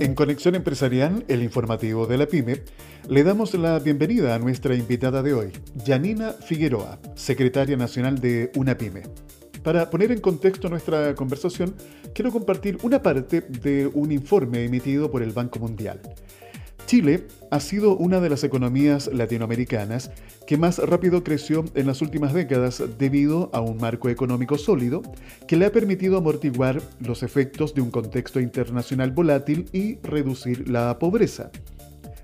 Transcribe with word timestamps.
En 0.00 0.14
Conexión 0.14 0.54
Empresarial, 0.54 1.24
el 1.28 1.42
informativo 1.42 2.06
de 2.06 2.18
la 2.18 2.26
PyME, 2.26 2.62
le 3.08 3.24
damos 3.24 3.54
la 3.54 3.78
bienvenida 3.78 4.34
a 4.34 4.38
nuestra 4.38 4.74
invitada 4.74 5.22
de 5.22 5.32
hoy, 5.32 5.52
Janina 5.86 6.32
Figueroa, 6.32 6.98
secretaria 7.14 7.76
nacional 7.76 8.20
de 8.20 8.52
una 8.56 8.76
PyME. 8.76 9.02
Para 9.62 9.88
poner 9.90 10.12
en 10.12 10.20
contexto 10.20 10.68
nuestra 10.68 11.14
conversación, 11.14 11.74
quiero 12.14 12.30
compartir 12.30 12.78
una 12.82 13.00
parte 13.00 13.40
de 13.40 13.86
un 13.86 14.12
informe 14.12 14.64
emitido 14.64 15.10
por 15.10 15.22
el 15.22 15.30
Banco 15.32 15.60
Mundial. 15.60 16.00
Chile 16.92 17.26
ha 17.50 17.58
sido 17.58 17.96
una 17.96 18.20
de 18.20 18.28
las 18.28 18.44
economías 18.44 19.08
latinoamericanas 19.10 20.10
que 20.46 20.58
más 20.58 20.76
rápido 20.76 21.24
creció 21.24 21.64
en 21.74 21.86
las 21.86 22.02
últimas 22.02 22.34
décadas 22.34 22.82
debido 22.98 23.48
a 23.54 23.62
un 23.62 23.78
marco 23.78 24.10
económico 24.10 24.58
sólido 24.58 25.00
que 25.48 25.56
le 25.56 25.64
ha 25.64 25.72
permitido 25.72 26.18
amortiguar 26.18 26.82
los 27.00 27.22
efectos 27.22 27.74
de 27.74 27.80
un 27.80 27.90
contexto 27.90 28.40
internacional 28.40 29.10
volátil 29.10 29.70
y 29.72 30.00
reducir 30.02 30.68
la 30.68 30.98
pobreza. 30.98 31.50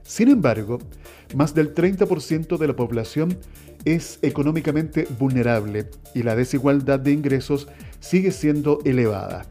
Sin 0.03 0.29
embargo, 0.29 0.81
más 1.35 1.55
del 1.55 1.75
30% 1.75 2.59
de 2.59 2.67
la 2.69 2.77
población 2.77 3.39
es 3.87 4.19
económicamente 4.21 5.09
vulnerable 5.19 5.89
y 6.15 6.25
la 6.25 6.37
desigualdad 6.37 7.01
de 7.01 7.13
ingresos 7.13 7.69
sigue 8.01 8.33
siendo 8.33 8.81
elevada. 8.85 9.47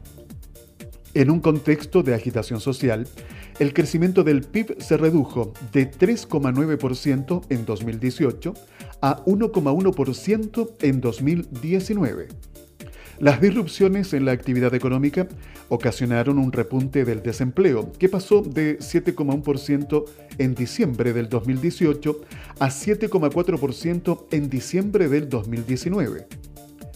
En 1.18 1.32
un 1.32 1.40
contexto 1.40 2.04
de 2.04 2.14
agitación 2.14 2.60
social, 2.60 3.04
el 3.58 3.74
crecimiento 3.74 4.22
del 4.22 4.42
PIB 4.42 4.80
se 4.80 4.96
redujo 4.96 5.52
de 5.72 5.90
3,9% 5.90 7.42
en 7.48 7.66
2018 7.66 8.54
a 9.02 9.24
1,1% 9.24 10.76
en 10.80 11.00
2019. 11.00 12.28
Las 13.18 13.40
disrupciones 13.40 14.12
en 14.12 14.26
la 14.26 14.30
actividad 14.30 14.76
económica 14.76 15.26
ocasionaron 15.68 16.38
un 16.38 16.52
repunte 16.52 17.04
del 17.04 17.20
desempleo, 17.20 17.90
que 17.98 18.08
pasó 18.08 18.42
de 18.42 18.78
7,1% 18.78 20.04
en 20.38 20.54
diciembre 20.54 21.12
del 21.12 21.28
2018 21.28 22.20
a 22.60 22.68
7,4% 22.68 24.26
en 24.30 24.48
diciembre 24.48 25.08
del 25.08 25.28
2019. 25.28 26.28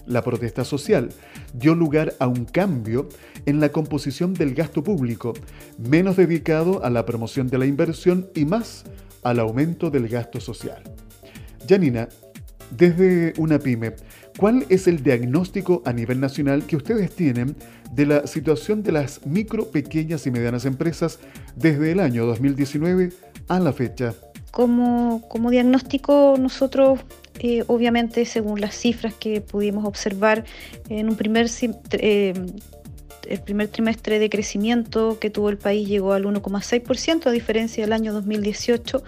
La 0.07 0.23
protesta 0.23 0.65
social 0.65 1.11
dio 1.55 1.75
lugar 1.75 2.15
a 2.19 2.27
un 2.27 2.45
cambio 2.45 3.09
en 3.47 3.61
la 3.61 3.71
composición 3.71 4.35
del 4.35 4.55
gasto 4.55 4.83
público, 4.83 5.33
menos 5.79 6.17
dedicado 6.17 6.85
a 6.85 6.91
la 6.91 7.07
promoción 7.07 7.49
de 7.49 7.59
la 7.59 7.67
inversión 7.67 8.29
y 8.35 8.45
más 8.45 8.85
al 9.23 9.39
aumento 9.39 9.91
del 9.91 10.09
gasto 10.09 10.41
social. 10.41 10.83
Janina, 11.69 12.09
desde 12.77 13.35
una 13.39 13.59
pyme, 13.59 13.95
¿cuál 14.39 14.65
es 14.69 14.89
el 14.89 15.03
diagnóstico 15.03 15.83
a 15.85 15.93
nivel 15.93 16.21
nacional 16.21 16.65
que 16.67 16.77
ustedes 16.77 17.15
tienen 17.15 17.55
de 17.93 18.07
la 18.07 18.27
situación 18.27 18.83
de 18.83 18.93
las 18.93 19.27
micro, 19.27 19.71
pequeñas 19.71 20.27
y 20.27 20.31
medianas 20.31 20.65
empresas 20.65 21.19
desde 21.55 21.93
el 21.93 22.01
año 22.01 22.27
2019 22.27 23.11
a 23.49 23.61
la 23.61 23.73
fecha? 23.73 24.15
Como, 24.51 25.27
como 25.29 25.51
diagnóstico, 25.51 26.37
nosotros 26.39 27.01
eh, 27.39 27.65
obviamente 27.67 28.25
según 28.25 28.61
las 28.61 28.75
cifras 28.75 29.15
que 29.15 29.41
pudimos 29.41 29.85
observar 29.85 30.45
en 30.89 31.09
un 31.09 31.17
primer 31.17 31.47
eh, 31.93 32.35
el 33.29 33.41
primer 33.41 33.69
trimestre 33.69 34.19
de 34.19 34.29
crecimiento 34.29 35.19
que 35.19 35.31
tuvo 35.31 35.49
el 35.49 35.57
país 35.57 35.89
llegó 35.89 36.13
al 36.13 36.25
1,6%, 36.25 37.27
a 37.27 37.31
diferencia 37.31 37.85
del 37.85 37.93
año 37.93 38.13
2018, 38.13 39.03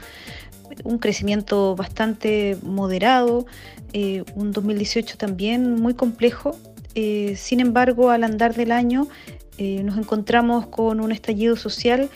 un 0.84 0.98
crecimiento 0.98 1.76
bastante 1.76 2.56
moderado, 2.62 3.46
eh, 3.92 4.24
un 4.34 4.52
2018 4.52 5.18
también 5.18 5.74
muy 5.74 5.94
complejo. 5.94 6.56
Eh, 6.94 7.34
sin 7.36 7.60
embargo, 7.60 8.10
al 8.10 8.24
andar 8.24 8.54
del 8.54 8.72
año 8.72 9.08
nos 9.56 9.98
encontramos 9.98 10.66
con 10.66 11.00
un 11.00 11.12
estallido 11.12 11.54
social 11.54 12.10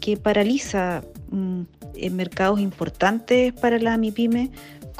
que 0.00 0.18
paraliza 0.18 1.02
mm, 1.30 1.62
mercados 2.10 2.60
importantes 2.60 3.54
para 3.54 3.78
la 3.78 3.96
MIPYME, 3.96 4.50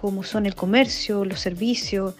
como 0.02 0.24
son 0.24 0.46
el 0.46 0.56
comercio, 0.56 1.24
los 1.24 1.38
servicios, 1.38 2.14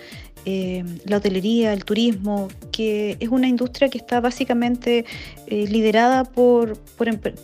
eh, 0.44 0.84
la 1.04 1.16
hotelería, 1.16 1.72
el 1.72 1.84
turismo, 1.84 2.46
que 2.70 3.16
es 3.18 3.28
una 3.28 3.48
industria 3.48 3.88
que 3.88 3.98
está 3.98 4.20
básicamente 4.20 5.04
eh, 5.48 5.66
liderada 5.66 6.22
por, 6.22 6.78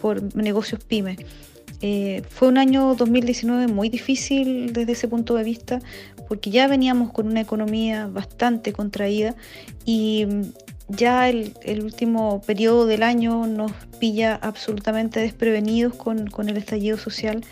por, 0.00 0.36
negocios 0.36 0.84
pymes. 0.84 1.18
Eh, 1.82 2.22
fue 2.30 2.46
un 2.46 2.56
año 2.56 2.94
2019 2.94 3.66
muy 3.66 3.88
difícil 3.88 4.72
desde 4.72 4.92
ese 4.92 5.08
punto 5.08 5.34
de 5.34 5.42
vista 5.42 5.80
porque 6.28 6.50
ya 6.50 6.68
veníamos 6.68 7.10
con 7.12 7.26
una 7.26 7.40
economía 7.40 8.06
bastante 8.06 8.72
contraída 8.72 9.34
y 9.84 10.26
mm, 10.26 10.42
ya 10.88 11.28
el, 11.28 11.82
último 11.82 12.42
periodo 12.42 12.86
del 12.86 13.02
año 13.02 13.46
nos 13.46 13.72
pilla 13.98 14.36
absolutamente 14.36 15.18
desprevenidos 15.18 15.94
con, 15.94 16.28
con 16.28 16.48
el 16.48 16.56
estallido 16.56 16.96
social 16.96 17.42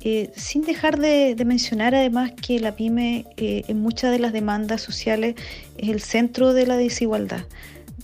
eh, 0.00 0.30
sin 0.36 0.62
dejar 0.62 0.98
de, 0.98 1.34
mencionar 1.44 1.94
además 1.94 2.32
que 2.32 2.60
la 2.60 2.76
pyme 2.76 3.26
eh, 3.36 3.64
en 3.66 3.80
muchas 3.80 4.12
de 4.12 4.20
las 4.20 4.32
demandas 4.32 4.80
sociales 4.80 5.34
es 5.76 5.88
el 5.88 6.00
centro 6.00 6.52
de 6.52 6.66
la 6.66 6.76
desigualdad. 6.76 7.44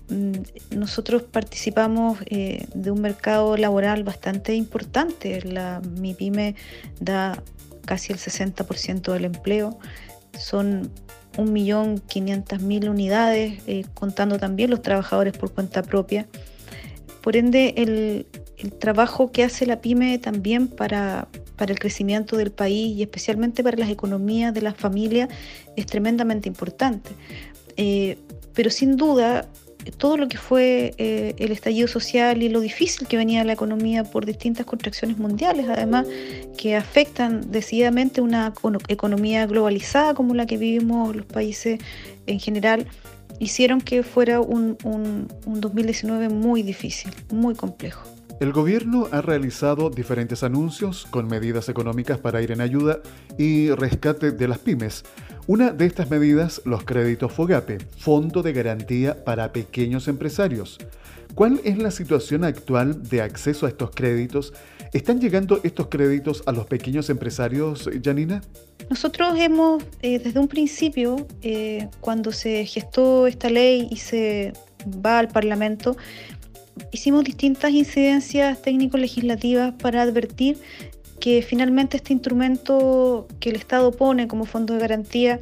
Mm, 0.08 0.76
nosotros 0.76 1.22
participamos 1.22 2.18
eh, 2.26 2.66
de 2.74 2.90
un 2.90 3.00
mercado 3.00 3.56
laboral 3.56 4.02
bastante 4.02 4.54
importante. 4.54 5.40
La, 5.42 5.80
mi 6.00 6.14
pyme 6.14 6.56
da 7.00 7.40
casi 7.84 8.12
el 8.12 8.18
60% 8.18 9.12
del 9.12 9.26
empleo. 9.26 9.78
Son 10.36 10.90
1.500.000 11.36 12.88
unidades, 12.88 13.62
contando 13.94 14.38
también 14.38 14.70
los 14.70 14.82
trabajadores 14.82 15.36
por 15.36 15.52
cuenta 15.52 15.82
propia. 15.82 16.26
Por 17.22 17.36
ende, 17.36 17.74
el, 17.76 18.26
el 18.56 18.72
trabajo 18.72 19.30
que 19.30 19.44
hace 19.44 19.66
la 19.66 19.80
pyme 19.80 20.18
también 20.18 20.68
para, 20.68 21.28
para 21.56 21.72
el 21.72 21.78
crecimiento 21.78 22.36
del 22.36 22.50
país 22.50 22.96
y 22.96 23.02
especialmente 23.02 23.62
para 23.62 23.76
las 23.76 23.90
economías 23.90 24.52
de 24.52 24.62
las 24.62 24.76
familias 24.76 25.28
es 25.76 25.86
tremendamente 25.86 26.48
importante. 26.48 27.10
Eh, 27.76 28.18
pero 28.54 28.70
sin 28.70 28.96
duda, 28.96 29.48
todo 29.98 30.16
lo 30.16 30.28
que 30.28 30.38
fue 30.38 30.94
eh, 30.98 31.34
el 31.38 31.52
estallido 31.52 31.88
social 31.88 32.42
y 32.42 32.48
lo 32.48 32.60
difícil 32.60 33.06
que 33.06 33.16
venía 33.16 33.44
la 33.44 33.52
economía 33.52 34.04
por 34.04 34.26
distintas 34.26 34.66
contracciones 34.66 35.18
mundiales, 35.18 35.66
además, 35.68 36.06
que 36.56 36.76
afectan 36.76 37.50
decididamente 37.50 38.20
una 38.20 38.52
economía 38.88 39.46
globalizada 39.46 40.14
como 40.14 40.34
la 40.34 40.46
que 40.46 40.56
vivimos 40.56 41.14
los 41.14 41.26
países 41.26 41.80
en 42.26 42.40
general, 42.40 42.86
hicieron 43.38 43.80
que 43.80 44.02
fuera 44.02 44.40
un, 44.40 44.78
un 44.84 45.60
2019 45.60 46.28
muy 46.28 46.62
difícil, 46.62 47.10
muy 47.30 47.54
complejo. 47.54 48.13
El 48.40 48.52
gobierno 48.52 49.06
ha 49.12 49.22
realizado 49.22 49.90
diferentes 49.90 50.42
anuncios 50.42 51.06
con 51.08 51.28
medidas 51.28 51.68
económicas 51.68 52.18
para 52.18 52.42
ir 52.42 52.50
en 52.50 52.60
ayuda 52.60 52.98
y 53.38 53.70
rescate 53.70 54.32
de 54.32 54.48
las 54.48 54.58
pymes. 54.58 55.04
Una 55.46 55.70
de 55.70 55.86
estas 55.86 56.10
medidas, 56.10 56.60
los 56.64 56.84
créditos 56.84 57.32
FOGAPE, 57.32 57.78
Fondo 57.98 58.42
de 58.42 58.52
Garantía 58.52 59.24
para 59.24 59.52
Pequeños 59.52 60.08
Empresarios. 60.08 60.78
¿Cuál 61.34 61.60
es 61.64 61.78
la 61.78 61.90
situación 61.90 62.44
actual 62.44 63.02
de 63.08 63.22
acceso 63.22 63.66
a 63.66 63.68
estos 63.68 63.90
créditos? 63.90 64.52
¿Están 64.92 65.20
llegando 65.20 65.60
estos 65.62 65.88
créditos 65.88 66.42
a 66.46 66.52
los 66.52 66.66
pequeños 66.66 67.10
empresarios, 67.10 67.88
Janina? 68.02 68.42
Nosotros 68.88 69.36
hemos, 69.38 69.82
eh, 70.02 70.18
desde 70.18 70.38
un 70.38 70.48
principio, 70.48 71.26
eh, 71.42 71.88
cuando 72.00 72.30
se 72.32 72.64
gestó 72.66 73.26
esta 73.26 73.50
ley 73.50 73.88
y 73.90 73.96
se 73.96 74.52
va 75.04 75.18
al 75.18 75.28
Parlamento, 75.28 75.96
hicimos 76.92 77.24
distintas 77.24 77.70
incidencias 77.72 78.60
técnico-legislativas 78.62 79.74
para 79.74 80.02
advertir 80.02 80.58
que 81.20 81.42
finalmente 81.42 81.96
este 81.96 82.12
instrumento 82.12 83.26
que 83.40 83.50
el 83.50 83.56
Estado 83.56 83.92
pone 83.92 84.28
como 84.28 84.44
fondo 84.44 84.74
de 84.74 84.80
garantía 84.80 85.40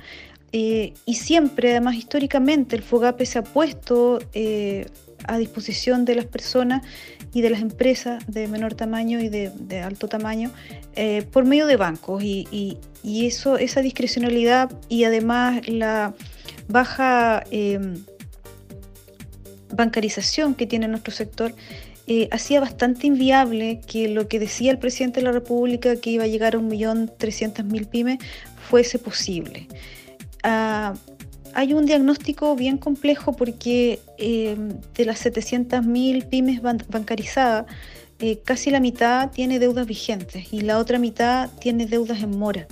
eh, 0.53 0.93
y 1.06 1.15
siempre, 1.15 1.70
además 1.70 1.97
históricamente, 1.97 2.76
el 2.76 2.82
FOGAPE 2.82 3.25
se 3.25 3.38
ha 3.38 3.43
puesto 3.43 4.20
eh, 4.34 4.87
a 5.25 5.38
disposición 5.38 6.04
de 6.04 6.14
las 6.14 6.26
personas 6.26 6.82
y 7.32 7.40
de 7.40 7.49
las 7.49 7.62
empresas 7.62 8.23
de 8.26 8.46
menor 8.49 8.75
tamaño 8.75 9.19
y 9.20 9.28
de, 9.31 9.81
alto 9.81 10.08
tamaño 10.08 10.50
eh, 10.94 11.26
por 11.32 11.46
medio 11.46 11.67
de 11.67 11.76
bancos. 11.76 12.23
Y, 12.23 12.46
y, 13.02 13.26
eso, 13.26 13.56
esa 13.56 13.81
discrecionalidad 13.81 14.70
y 14.88 15.05
además 15.05 15.67
la 15.67 16.14
baja 16.69 17.43
bancarización 19.73 20.55
que 20.55 20.67
tiene 20.67 20.89
nuestro 20.89 21.13
sector 21.13 21.55
eh, 22.09 22.29
hacía 22.33 22.61
bastante 22.61 23.07
inviable 23.07 23.81
que 23.87 24.09
lo 24.09 24.27
que 24.27 24.41
decía 24.41 24.73
el 24.73 24.79
presidente 24.79 25.21
de 25.21 25.27
la 25.27 25.33
República, 25.33 25.97
que 25.97 26.11
iba 26.11 26.25
a 26.25 26.27
llegar 26.27 26.57
a 26.57 26.59
1.300.000 26.59 27.87
pymes, 27.87 28.19
fuese 28.69 28.99
posible. 28.99 29.69
Ah, 30.43 30.95
hay 31.55 31.75
un 31.75 31.87
diagnóstico 31.87 32.57
bien 32.57 32.79
complejo 32.79 33.35
porque 33.35 34.01
eh, 34.19 34.57
de 34.95 35.05
las 35.05 35.25
700.000 35.25 36.29
pymes 36.29 36.61
bancarizadas, 36.63 37.67
eh, 38.19 38.39
casi 38.45 38.71
la 38.71 38.81
mitad 38.81 39.31
tiene 39.31 39.59
deudas 39.59 39.87
vigentes 39.87 40.53
y 40.53 40.63
la 40.63 40.79
otra 40.79 40.99
mitad 40.99 41.51
tiene 41.61 41.87
deudas 41.87 42.23
en 42.23 42.37
mora. 42.39 42.67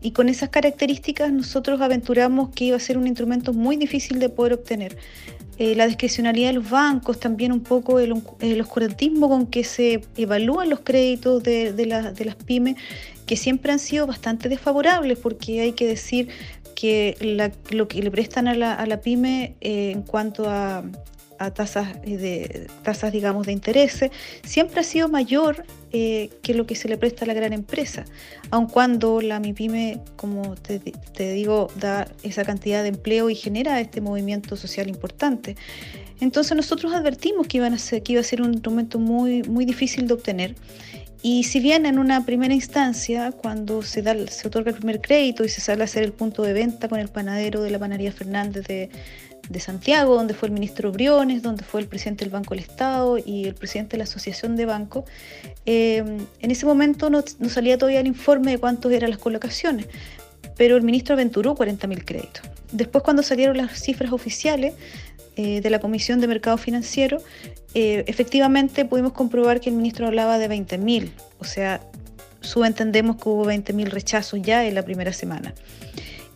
Y 0.00 0.12
con 0.12 0.28
esas 0.28 0.48
características 0.48 1.32
nosotros 1.32 1.80
aventuramos 1.80 2.50
que 2.50 2.64
iba 2.64 2.76
a 2.76 2.80
ser 2.80 2.98
un 2.98 3.06
instrumento 3.06 3.52
muy 3.52 3.76
difícil 3.76 4.18
de 4.18 4.28
poder 4.28 4.54
obtener. 4.54 4.96
Eh, 5.62 5.76
la 5.76 5.86
discrecionalidad 5.86 6.48
de 6.48 6.54
los 6.54 6.70
bancos, 6.70 7.20
también 7.20 7.52
un 7.52 7.60
poco 7.60 8.00
el, 8.00 8.20
el 8.40 8.60
oscurantismo 8.60 9.28
con 9.28 9.46
que 9.46 9.62
se 9.62 10.02
evalúan 10.16 10.68
los 10.68 10.80
créditos 10.80 11.40
de, 11.44 11.72
de, 11.72 11.86
las 11.86 12.34
pymes, 12.34 12.74
que 13.26 13.36
siempre 13.36 13.70
han 13.70 13.78
sido 13.78 14.08
bastante 14.08 14.48
desfavorables, 14.48 15.20
porque 15.20 15.60
hay 15.60 15.70
que 15.70 15.86
decir 15.86 16.30
que 16.74 17.16
lo 17.70 17.86
que 17.86 18.02
le 18.02 18.10
prestan 18.10 18.48
a 18.48 18.54
la, 18.54 18.74
a 18.74 18.84
la 18.86 19.00
pyme 19.02 19.54
eh, 19.60 19.92
en 19.92 20.02
cuanto 20.02 20.50
a, 20.50 20.82
a 21.44 21.52
tasas 21.52 22.00
de 22.02 22.68
tasas 22.82 23.12
digamos 23.12 23.46
de 23.46 23.52
interés 23.52 24.00
siempre 24.44 24.80
ha 24.80 24.84
sido 24.84 25.08
mayor 25.08 25.64
eh, 25.92 26.30
que 26.42 26.54
lo 26.54 26.66
que 26.66 26.74
se 26.74 26.88
le 26.88 26.96
presta 26.96 27.24
a 27.24 27.28
la 27.28 27.34
gran 27.34 27.52
empresa. 27.52 28.04
Aun 28.50 28.66
cuando 28.66 29.20
la 29.20 29.40
MIPYME 29.40 30.00
como 30.16 30.54
te, 30.56 30.80
digo 31.32 31.68
da 31.76 32.08
esa 32.22 32.44
cantidad 32.44 32.82
de 32.82 32.88
empleo 32.88 33.30
y 33.30 33.34
genera 33.34 33.80
este 33.80 34.00
movimiento 34.00 34.56
social 34.56 34.88
importante. 34.88 35.56
Entonces 36.20 36.56
nosotros 36.56 36.92
advertimos 36.94 37.46
que, 37.46 37.58
iban 37.58 37.74
a 37.74 37.78
ser, 37.78 38.02
que 38.02 38.12
iba 38.12 38.20
a 38.20 38.24
ser 38.24 38.42
un 38.42 38.52
instrumento 38.52 38.98
muy 38.98 39.42
muy 39.42 39.64
difícil 39.64 40.06
de 40.06 40.14
obtener. 40.14 40.54
Y 41.24 41.44
si 41.44 41.60
bien 41.60 41.86
en 41.86 42.00
una 42.00 42.26
primera 42.26 42.52
instancia, 42.52 43.30
cuando 43.30 43.82
se, 43.82 44.02
da, 44.02 44.16
se 44.26 44.48
otorga 44.48 44.70
el 44.70 44.76
primer 44.76 45.00
crédito 45.00 45.44
y 45.44 45.48
se 45.48 45.60
sale 45.60 45.82
a 45.82 45.84
hacer 45.84 46.02
el 46.02 46.12
punto 46.12 46.42
de 46.42 46.52
venta 46.52 46.88
con 46.88 46.98
el 46.98 47.08
panadero 47.08 47.62
de 47.62 47.70
la 47.70 47.78
panadería 47.78 48.10
Fernández 48.10 48.66
de, 48.66 48.90
de 49.52 49.60
Santiago, 49.60 50.14
donde 50.16 50.34
fue 50.34 50.48
el 50.48 50.52
ministro 50.52 50.90
Briones, 50.90 51.42
donde 51.42 51.64
fue 51.64 51.80
el 51.80 51.86
presidente 51.86 52.24
del 52.24 52.32
Banco 52.32 52.54
del 52.54 52.64
Estado 52.64 53.18
y 53.18 53.44
el 53.44 53.54
presidente 53.54 53.92
de 53.92 53.98
la 53.98 54.04
Asociación 54.04 54.56
de 54.56 54.66
Bancos, 54.66 55.04
eh, 55.66 56.02
en 56.40 56.50
ese 56.50 56.66
momento 56.66 57.10
no, 57.10 57.22
salía 57.48 57.78
todavía 57.78 58.00
el 58.00 58.06
informe 58.06 58.52
de 58.52 58.58
cuántos 58.58 58.92
eran 58.92 59.10
las 59.10 59.18
colocaciones, 59.18 59.86
pero 60.56 60.76
el 60.76 60.82
ministro 60.82 61.14
aventuró 61.14 61.54
40.000 61.54 62.04
créditos. 62.04 62.42
Después 62.72 63.04
cuando 63.04 63.22
salieron 63.22 63.56
las 63.56 63.78
cifras 63.78 64.12
oficiales 64.12 64.74
eh, 65.36 65.60
de 65.60 65.70
la 65.70 65.78
Comisión 65.78 66.20
de 66.20 66.26
Mercado 66.26 66.56
Financiero, 66.56 67.18
eh, 67.74 68.04
efectivamente 68.06 68.84
pudimos 68.84 69.12
comprobar 69.12 69.60
que 69.60 69.70
el 69.70 69.76
ministro 69.76 70.06
hablaba 70.06 70.38
de 70.38 70.48
20.000, 70.48 71.10
o 71.38 71.44
sea, 71.44 71.80
subentendemos 72.40 73.16
que 73.16 73.28
hubo 73.28 73.44
20.000 73.44 73.86
rechazos 73.88 74.40
ya 74.42 74.66
en 74.66 74.74
la 74.74 74.82
primera 74.82 75.12
semana. 75.12 75.54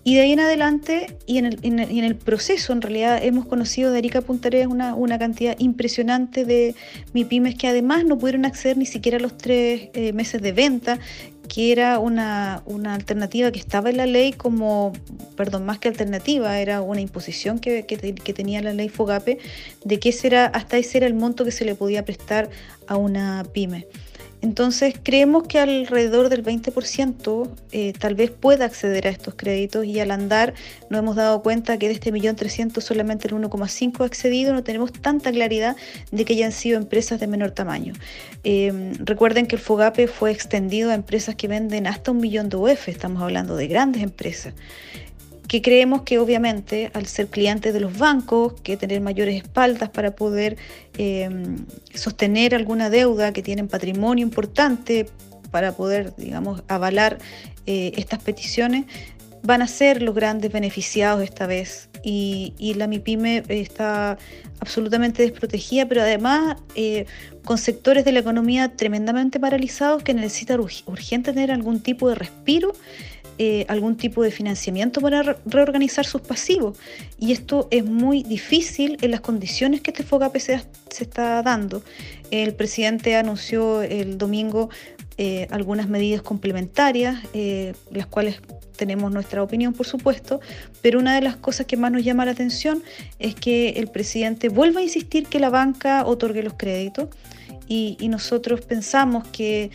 Y 0.06 0.14
de 0.14 0.20
ahí 0.20 0.30
en 0.30 0.38
adelante, 0.38 1.16
y 1.26 1.38
en 1.38 1.78
el, 1.80 2.14
proceso, 2.14 2.72
en 2.72 2.80
realidad, 2.80 3.18
hemos 3.24 3.44
conocido 3.46 3.90
de 3.90 3.98
Arica 3.98 4.20
Punta 4.20 4.48
una, 4.68 4.94
una, 4.94 5.18
cantidad 5.18 5.56
impresionante 5.58 6.44
de 6.44 6.76
MIPIMES 7.12 7.56
que 7.56 7.66
además 7.66 8.04
no 8.04 8.16
pudieron 8.16 8.44
acceder 8.44 8.76
ni 8.76 8.86
siquiera 8.86 9.18
a 9.18 9.20
los 9.20 9.36
tres 9.36 9.88
eh, 9.94 10.12
meses 10.12 10.40
de 10.42 10.52
venta, 10.52 11.00
que 11.48 11.72
era 11.72 11.98
una, 11.98 12.62
una, 12.66 12.94
alternativa 12.94 13.50
que 13.50 13.58
estaba 13.58 13.90
en 13.90 13.96
la 13.96 14.06
ley 14.06 14.32
como, 14.32 14.92
perdón, 15.36 15.66
más 15.66 15.80
que 15.80 15.88
alternativa, 15.88 16.56
era 16.60 16.82
una 16.82 17.00
imposición 17.00 17.58
que, 17.58 17.84
que, 17.84 18.32
tenía 18.32 18.62
la 18.62 18.74
ley 18.74 18.88
FOGAPE, 18.88 19.40
de 19.84 19.98
que 19.98 20.10
ese 20.10 20.36
hasta 20.36 20.78
ese 20.78 20.98
era 20.98 21.08
el 21.08 21.14
monto 21.14 21.44
que 21.44 21.50
se 21.50 21.64
le 21.64 21.74
podía 21.74 22.04
prestar 22.04 22.48
a 22.86 22.96
una 22.96 23.44
pyme. 23.52 23.88
Entonces 24.46 24.94
creemos 25.02 25.48
que 25.48 25.58
alrededor 25.58 26.28
del 26.28 26.44
20% 26.44 27.50
eh, 27.72 27.92
tal 27.98 28.14
vez 28.14 28.30
pueda 28.30 28.66
acceder 28.66 29.08
a 29.08 29.10
estos 29.10 29.34
créditos 29.34 29.84
y 29.84 29.98
al 29.98 30.12
andar 30.12 30.54
nos 30.88 31.00
hemos 31.00 31.16
dado 31.16 31.42
cuenta 31.42 31.76
que 31.78 31.88
de 31.88 31.94
este 31.94 32.12
millón 32.12 32.36
trescientos 32.36 32.84
solamente 32.84 33.26
el 33.26 33.34
1,5 33.34 34.02
ha 34.02 34.04
accedido, 34.04 34.54
no 34.54 34.62
tenemos 34.62 34.92
tanta 34.92 35.32
claridad 35.32 35.74
de 36.12 36.24
que 36.24 36.34
hayan 36.34 36.52
sido 36.52 36.78
empresas 36.78 37.18
de 37.18 37.26
menor 37.26 37.50
tamaño. 37.50 37.94
Eh, 38.44 38.92
recuerden 39.00 39.48
que 39.48 39.56
el 39.56 39.62
FOGAPE 39.62 40.06
fue 40.06 40.30
extendido 40.30 40.92
a 40.92 40.94
empresas 40.94 41.34
que 41.34 41.48
venden 41.48 41.88
hasta 41.88 42.12
un 42.12 42.18
millón 42.18 42.48
de 42.48 42.56
UF, 42.56 42.88
estamos 42.88 43.20
hablando 43.22 43.56
de 43.56 43.66
grandes 43.66 44.04
empresas 44.04 44.54
que 45.48 45.62
creemos 45.62 46.02
que 46.02 46.18
obviamente 46.18 46.90
al 46.94 47.06
ser 47.06 47.28
clientes 47.28 47.72
de 47.72 47.80
los 47.80 47.96
bancos, 47.96 48.54
que 48.62 48.76
tener 48.76 49.00
mayores 49.00 49.36
espaldas 49.36 49.90
para 49.90 50.16
poder 50.16 50.56
eh, 50.98 51.28
sostener 51.94 52.54
alguna 52.54 52.90
deuda, 52.90 53.32
que 53.32 53.42
tienen 53.42 53.68
patrimonio 53.68 54.24
importante 54.24 55.06
para 55.50 55.72
poder, 55.72 56.14
digamos, 56.16 56.62
avalar 56.68 57.18
eh, 57.66 57.92
estas 57.96 58.22
peticiones, 58.22 58.86
van 59.42 59.62
a 59.62 59.68
ser 59.68 60.02
los 60.02 60.14
grandes 60.14 60.52
beneficiados 60.52 61.22
esta 61.22 61.46
vez. 61.46 61.88
Y, 62.02 62.52
la 62.76 62.86
MIPYME 62.86 63.42
está 63.48 64.16
absolutamente 64.60 65.22
desprotegida, 65.22 65.86
pero 65.86 66.02
además 66.02 66.56
eh, 66.74 67.06
con 67.44 67.58
sectores 67.58 68.04
de 68.04 68.12
la 68.12 68.20
economía 68.20 68.76
tremendamente 68.76 69.40
paralizados 69.40 70.02
que 70.02 70.14
necesitan 70.14 70.60
urgente 70.60 71.32
tener 71.32 71.50
algún 71.50 71.80
tipo 71.80 72.08
de 72.08 72.14
respiro 72.14 72.72
eh, 73.38 73.66
algún 73.68 73.98
tipo 73.98 74.22
de 74.22 74.30
financiamiento 74.30 75.02
para 75.02 75.36
reorganizar 75.44 76.06
sus 76.06 76.22
pasivos. 76.22 76.78
Y 77.18 77.32
esto 77.32 77.68
es 77.70 77.84
muy 77.84 78.22
difícil 78.22 78.96
en 79.02 79.10
las 79.10 79.20
condiciones 79.20 79.82
que 79.82 79.90
este 79.90 80.04
FOGAPE 80.04 80.40
se, 80.40 80.62
está 80.98 81.42
dando. 81.42 81.82
El 82.30 82.54
presidente 82.54 83.14
anunció 83.14 83.82
el 83.82 84.16
domingo 84.16 84.70
eh, 85.18 85.48
algunas 85.50 85.86
medidas 85.86 86.22
complementarias, 86.22 87.18
eh, 87.34 87.74
las 87.90 88.06
cuales 88.06 88.40
tenemos 88.76 89.12
nuestra 89.12 89.42
opinión, 89.42 89.74
por 89.74 89.86
supuesto, 89.86 90.40
pero 90.80 90.98
una 90.98 91.14
de 91.14 91.20
las 91.20 91.36
cosas 91.36 91.66
que 91.66 91.76
más 91.76 91.92
nos 91.92 92.04
llama 92.04 92.24
la 92.24 92.30
atención 92.30 92.82
es 93.18 93.34
que 93.34 93.70
el 93.70 93.88
presidente 93.88 94.48
vuelva 94.48 94.80
a 94.80 94.82
insistir 94.82 95.26
que 95.26 95.40
la 95.40 95.50
banca 95.50 96.06
otorgue 96.06 96.42
los 96.42 96.54
créditos 96.54 97.10
y 97.68 97.96
nosotros 98.08 98.60
pensamos 98.60 99.26
que 99.28 99.70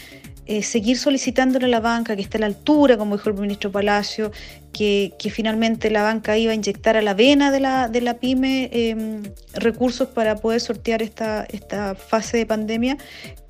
eh, 0.51 0.63
seguir 0.63 0.97
solicitándole 0.97 1.67
a 1.67 1.69
la 1.69 1.79
banca 1.79 2.13
que 2.13 2.21
esté 2.21 2.35
a 2.35 2.41
la 2.41 2.47
altura, 2.47 2.97
como 2.97 3.15
dijo 3.15 3.29
el 3.29 3.37
ministro 3.37 3.71
Palacio, 3.71 4.33
que, 4.73 5.13
finalmente 5.31 5.89
la 5.89 6.03
banca 6.03 6.37
iba 6.37 6.51
a 6.51 6.55
inyectar 6.55 6.97
a 6.97 7.01
la 7.01 7.13
vena 7.13 7.51
de 7.51 7.61
la, 7.61 7.87
de 7.87 8.01
la 8.01 8.15
pyme 8.15 8.69
em, 8.73 9.23
recursos 9.53 10.09
para 10.09 10.35
poder 10.35 10.59
sortear 10.59 11.01
esta, 11.01 11.45
esta 11.45 11.95
fase 11.95 12.35
de 12.35 12.45
pandemia, 12.45 12.97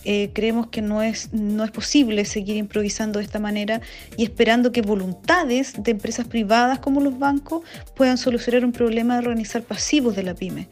eh, 0.06 0.30
creemos 0.34 0.68
que 0.68 0.84
no 0.84 1.02
es, 1.02 1.34
no 1.34 1.64
es 1.64 1.72
posible 1.72 2.24
seguir 2.24 2.58
improvisando 2.58 3.18
de 3.18 3.26
esta 3.26 3.40
manera 3.40 3.82
y 4.16 4.24
esperando 4.24 4.72
que 4.72 4.84
voluntades 4.84 5.74
de 5.82 5.90
empresas 5.90 6.28
privadas 6.28 6.78
como 6.78 7.02
los 7.02 7.18
bancos 7.18 7.64
puedan 7.96 8.20
solucionar 8.20 8.64
un 8.64 8.74
problema 8.74 9.16
de 9.16 9.22
organizar 9.22 9.64
pasivos 9.64 10.16
de 10.16 10.22
la 10.22 10.36
pyme. 10.36 10.68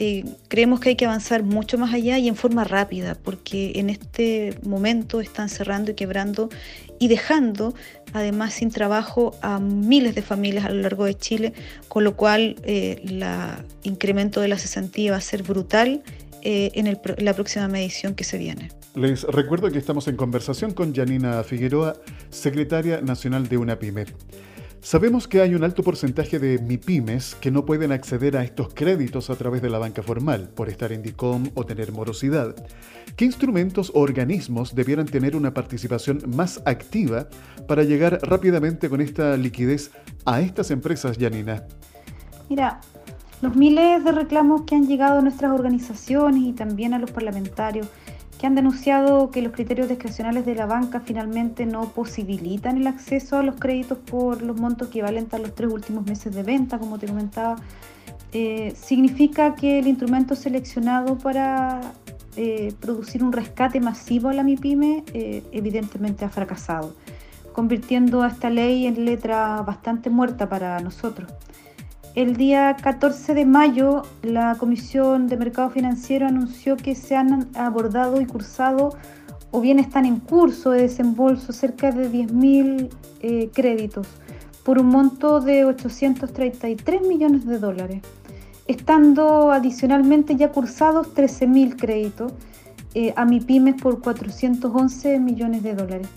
Eh, 0.00 0.24
creemos 0.48 0.80
que 0.80 0.90
hay 0.90 0.96
que 0.96 1.06
avanzar 1.06 1.42
mucho 1.42 1.76
más 1.76 1.92
allá 1.92 2.18
y 2.18 2.28
en 2.28 2.36
forma 2.36 2.64
rápida, 2.64 3.16
porque 3.16 3.72
en 3.76 3.90
este 3.90 4.56
momento 4.62 5.20
están 5.20 5.48
cerrando 5.48 5.90
y 5.90 5.94
quebrando 5.94 6.50
y 7.00 7.08
dejando 7.08 7.74
además 8.12 8.54
sin 8.54 8.70
trabajo 8.70 9.36
a 9.42 9.58
miles 9.58 10.14
de 10.14 10.22
familias 10.22 10.64
a 10.64 10.70
lo 10.70 10.82
largo 10.82 11.04
de 11.04 11.14
Chile, 11.14 11.52
con 11.88 12.04
lo 12.04 12.16
cual 12.16 12.56
eh, 12.64 13.02
el 13.04 13.24
incremento 13.82 14.40
de 14.40 14.48
la 14.48 14.58
cesantía 14.58 15.12
va 15.12 15.18
a 15.18 15.20
ser 15.20 15.42
brutal 15.42 16.02
eh, 16.42 16.70
en 16.74 16.98
la 17.18 17.34
próxima 17.34 17.68
medición 17.68 18.14
que 18.14 18.24
se 18.24 18.38
viene. 18.38 18.70
Les 18.94 19.24
recuerdo 19.24 19.70
que 19.70 19.78
estamos 19.78 20.08
en 20.08 20.16
conversación 20.16 20.72
con 20.72 20.94
Janina 20.94 21.42
Figueroa, 21.42 21.96
secretaria 22.30 23.00
nacional 23.00 23.48
de 23.48 23.58
UNAPYME. 23.58 24.06
Sabemos 24.80 25.26
que 25.26 25.40
hay 25.40 25.54
un 25.54 25.64
alto 25.64 25.82
porcentaje 25.82 26.38
de 26.38 26.58
MIPIMES 26.58 27.34
que 27.34 27.50
no 27.50 27.64
pueden 27.64 27.90
acceder 27.90 28.36
a 28.36 28.44
estos 28.44 28.72
créditos 28.72 29.28
a 29.28 29.34
través 29.34 29.60
de 29.60 29.68
la 29.68 29.78
banca 29.78 30.02
formal, 30.02 30.50
por 30.54 30.68
estar 30.68 30.92
en 30.92 31.02
DICOM 31.02 31.50
o 31.54 31.66
tener 31.66 31.92
morosidad. 31.92 32.54
¿Qué 33.16 33.24
instrumentos 33.24 33.90
o 33.94 34.00
organismos 34.00 34.74
debieran 34.74 35.06
tener 35.06 35.34
una 35.34 35.52
participación 35.52 36.22
más 36.34 36.62
activa 36.64 37.28
para 37.66 37.82
llegar 37.82 38.20
rápidamente 38.22 38.88
con 38.88 39.00
esta 39.00 39.36
liquidez 39.36 39.90
a 40.24 40.40
estas 40.40 40.70
empresas, 40.70 41.18
Janina? 41.18 41.64
Mira, 42.48 42.80
los 43.42 43.56
miles 43.56 44.04
de 44.04 44.12
reclamos 44.12 44.62
que 44.62 44.76
han 44.76 44.86
llegado 44.86 45.18
a 45.18 45.22
nuestras 45.22 45.52
organizaciones 45.52 46.42
y 46.42 46.52
también 46.52 46.94
a 46.94 46.98
los 46.98 47.10
parlamentarios 47.10 47.88
que 48.38 48.46
han 48.46 48.54
denunciado 48.54 49.30
que 49.30 49.42
los 49.42 49.52
criterios 49.52 49.88
discrecionales 49.88 50.46
de 50.46 50.54
la 50.54 50.66
banca 50.66 51.00
finalmente 51.00 51.66
no 51.66 51.88
posibilitan 51.90 52.76
el 52.76 52.86
acceso 52.86 53.38
a 53.38 53.42
los 53.42 53.56
créditos 53.56 53.98
por 53.98 54.42
los 54.42 54.58
montos 54.58 54.88
equivalentes 54.88 55.34
a 55.34 55.38
los 55.42 55.54
tres 55.54 55.72
últimos 55.72 56.06
meses 56.06 56.32
de 56.32 56.44
venta, 56.44 56.78
como 56.78 56.98
te 56.98 57.08
comentaba, 57.08 57.56
eh, 58.32 58.74
significa 58.80 59.56
que 59.56 59.80
el 59.80 59.88
instrumento 59.88 60.36
seleccionado 60.36 61.18
para 61.18 61.80
eh, 62.36 62.72
producir 62.78 63.24
un 63.24 63.32
rescate 63.32 63.80
masivo 63.80 64.28
a 64.28 64.34
la 64.34 64.44
MIPYME 64.44 65.02
eh, 65.12 65.42
evidentemente 65.50 66.24
ha 66.24 66.28
fracasado, 66.28 66.94
convirtiendo 67.52 68.22
a 68.22 68.28
esta 68.28 68.50
ley 68.50 68.86
en 68.86 69.04
letra 69.04 69.62
bastante 69.62 70.10
muerta 70.10 70.48
para 70.48 70.78
nosotros. 70.78 71.32
El 72.14 72.36
día 72.36 72.76
14 72.82 73.34
de 73.34 73.44
mayo, 73.44 74.02
la 74.22 74.56
Comisión 74.56 75.28
de 75.28 75.36
Mercado 75.36 75.70
Financiero 75.70 76.26
anunció 76.26 76.76
que 76.76 76.94
se 76.94 77.14
han 77.14 77.48
abordado 77.54 78.20
y 78.20 78.26
cursado 78.26 78.90
o 79.50 79.60
bien 79.60 79.78
están 79.78 80.04
en 80.04 80.18
curso 80.18 80.70
de 80.70 80.82
desembolso 80.82 81.52
cerca 81.52 81.92
de 81.92 82.10
10.000 82.10 82.88
eh, 83.20 83.50
créditos 83.52 84.08
por 84.64 84.78
un 84.78 84.88
monto 84.88 85.40
de 85.40 85.64
833 85.64 87.02
millones 87.02 87.46
de 87.46 87.58
dólares, 87.58 88.02
estando 88.66 89.50
adicionalmente 89.50 90.36
ya 90.36 90.50
cursados 90.50 91.14
13.000 91.14 91.76
créditos 91.76 92.32
eh, 92.94 93.14
a 93.16 93.24
MIPIMES 93.24 93.80
por 93.80 94.00
411 94.00 95.20
millones 95.20 95.62
de 95.62 95.74
dólares. 95.74 96.08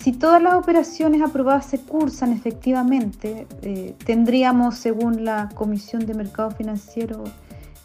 Si 0.00 0.12
todas 0.12 0.42
las 0.42 0.54
operaciones 0.54 1.22
aprobadas 1.22 1.66
se 1.66 1.78
cursan 1.78 2.32
efectivamente, 2.32 3.46
eh, 3.62 3.94
tendríamos, 4.04 4.76
según 4.76 5.24
la 5.24 5.48
Comisión 5.54 6.04
de 6.06 6.14
Mercado 6.14 6.50
Financiero, 6.50 7.22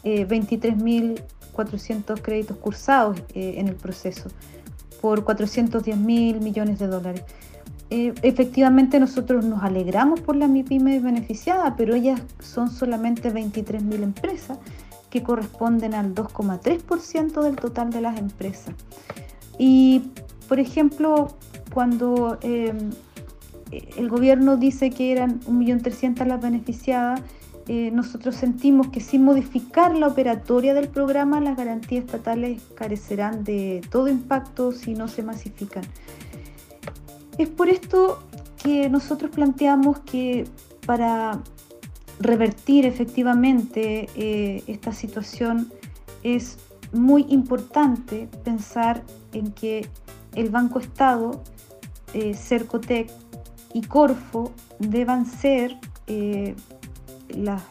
23.400 0.04 2.20
créditos 2.22 2.56
cursados 2.58 3.20
en 3.34 3.66
el 3.66 3.74
proceso 3.74 4.28
por 5.00 5.24
410 5.24 5.98
mil 5.98 6.40
millones 6.40 6.78
de 6.78 6.86
dólares. 6.86 7.24
Eh, 7.88 8.12
efectivamente 8.22 8.98
nosotros 8.98 9.44
nos 9.44 9.62
alegramos 9.62 10.20
por 10.20 10.34
la 10.34 10.48
MIPYME 10.48 10.98
beneficiada, 10.98 11.76
pero 11.76 11.94
ellas 11.94 12.20
son 12.40 12.70
solamente 12.70 13.32
23.000 13.32 14.02
empresas 14.02 14.58
que 15.08 15.22
corresponden 15.22 15.94
al 15.94 16.14
2,3% 16.14 17.42
del 17.42 17.54
total 17.54 17.90
de 17.90 18.00
las 18.00 18.18
empresas. 18.18 18.74
Y, 19.56 20.10
por 20.48 20.58
ejemplo, 20.58 21.28
cuando 21.76 22.38
em, 22.40 22.88
el 23.70 24.08
gobierno 24.08 24.56
dice 24.56 24.88
que 24.88 25.12
eran 25.12 25.40
1.300.000 25.40 26.24
las 26.24 26.40
beneficiadas, 26.40 27.20
eh, 27.68 27.90
nosotros 27.90 28.34
sentimos 28.34 28.88
que 28.88 29.00
sin 29.00 29.24
modificar 29.24 29.94
la 29.94 30.06
operatoria 30.06 30.72
del 30.72 30.88
programa, 30.88 31.38
las 31.38 31.54
garantías 31.54 32.06
estatales 32.06 32.62
carecerán 32.76 33.44
de 33.44 33.82
todo 33.90 34.08
impacto 34.08 34.72
si 34.72 34.94
no 34.94 35.06
se 35.06 35.22
masifican. 35.22 35.84
Es 37.36 37.50
por 37.50 37.68
esto 37.68 38.20
que 38.56 38.88
nosotros 38.88 39.30
planteamos 39.30 39.98
que 39.98 40.46
para 40.86 41.42
revertir 42.20 42.86
efectivamente 42.86 44.08
eh, 44.16 44.64
esta 44.66 44.94
situación 44.94 45.70
es 46.22 46.56
muy 46.94 47.26
importante 47.28 48.30
pensar 48.44 49.02
en 49.34 49.52
que 49.52 49.86
el 50.36 50.50
Banco 50.50 50.78
Estado, 50.78 51.42
eh, 52.16 52.34
Cercotec 52.34 53.10
y 53.74 53.82
Corfo 53.82 54.52
deban 54.78 55.26
ser 55.26 55.76
eh, 56.06 56.54
las, 57.28 57.62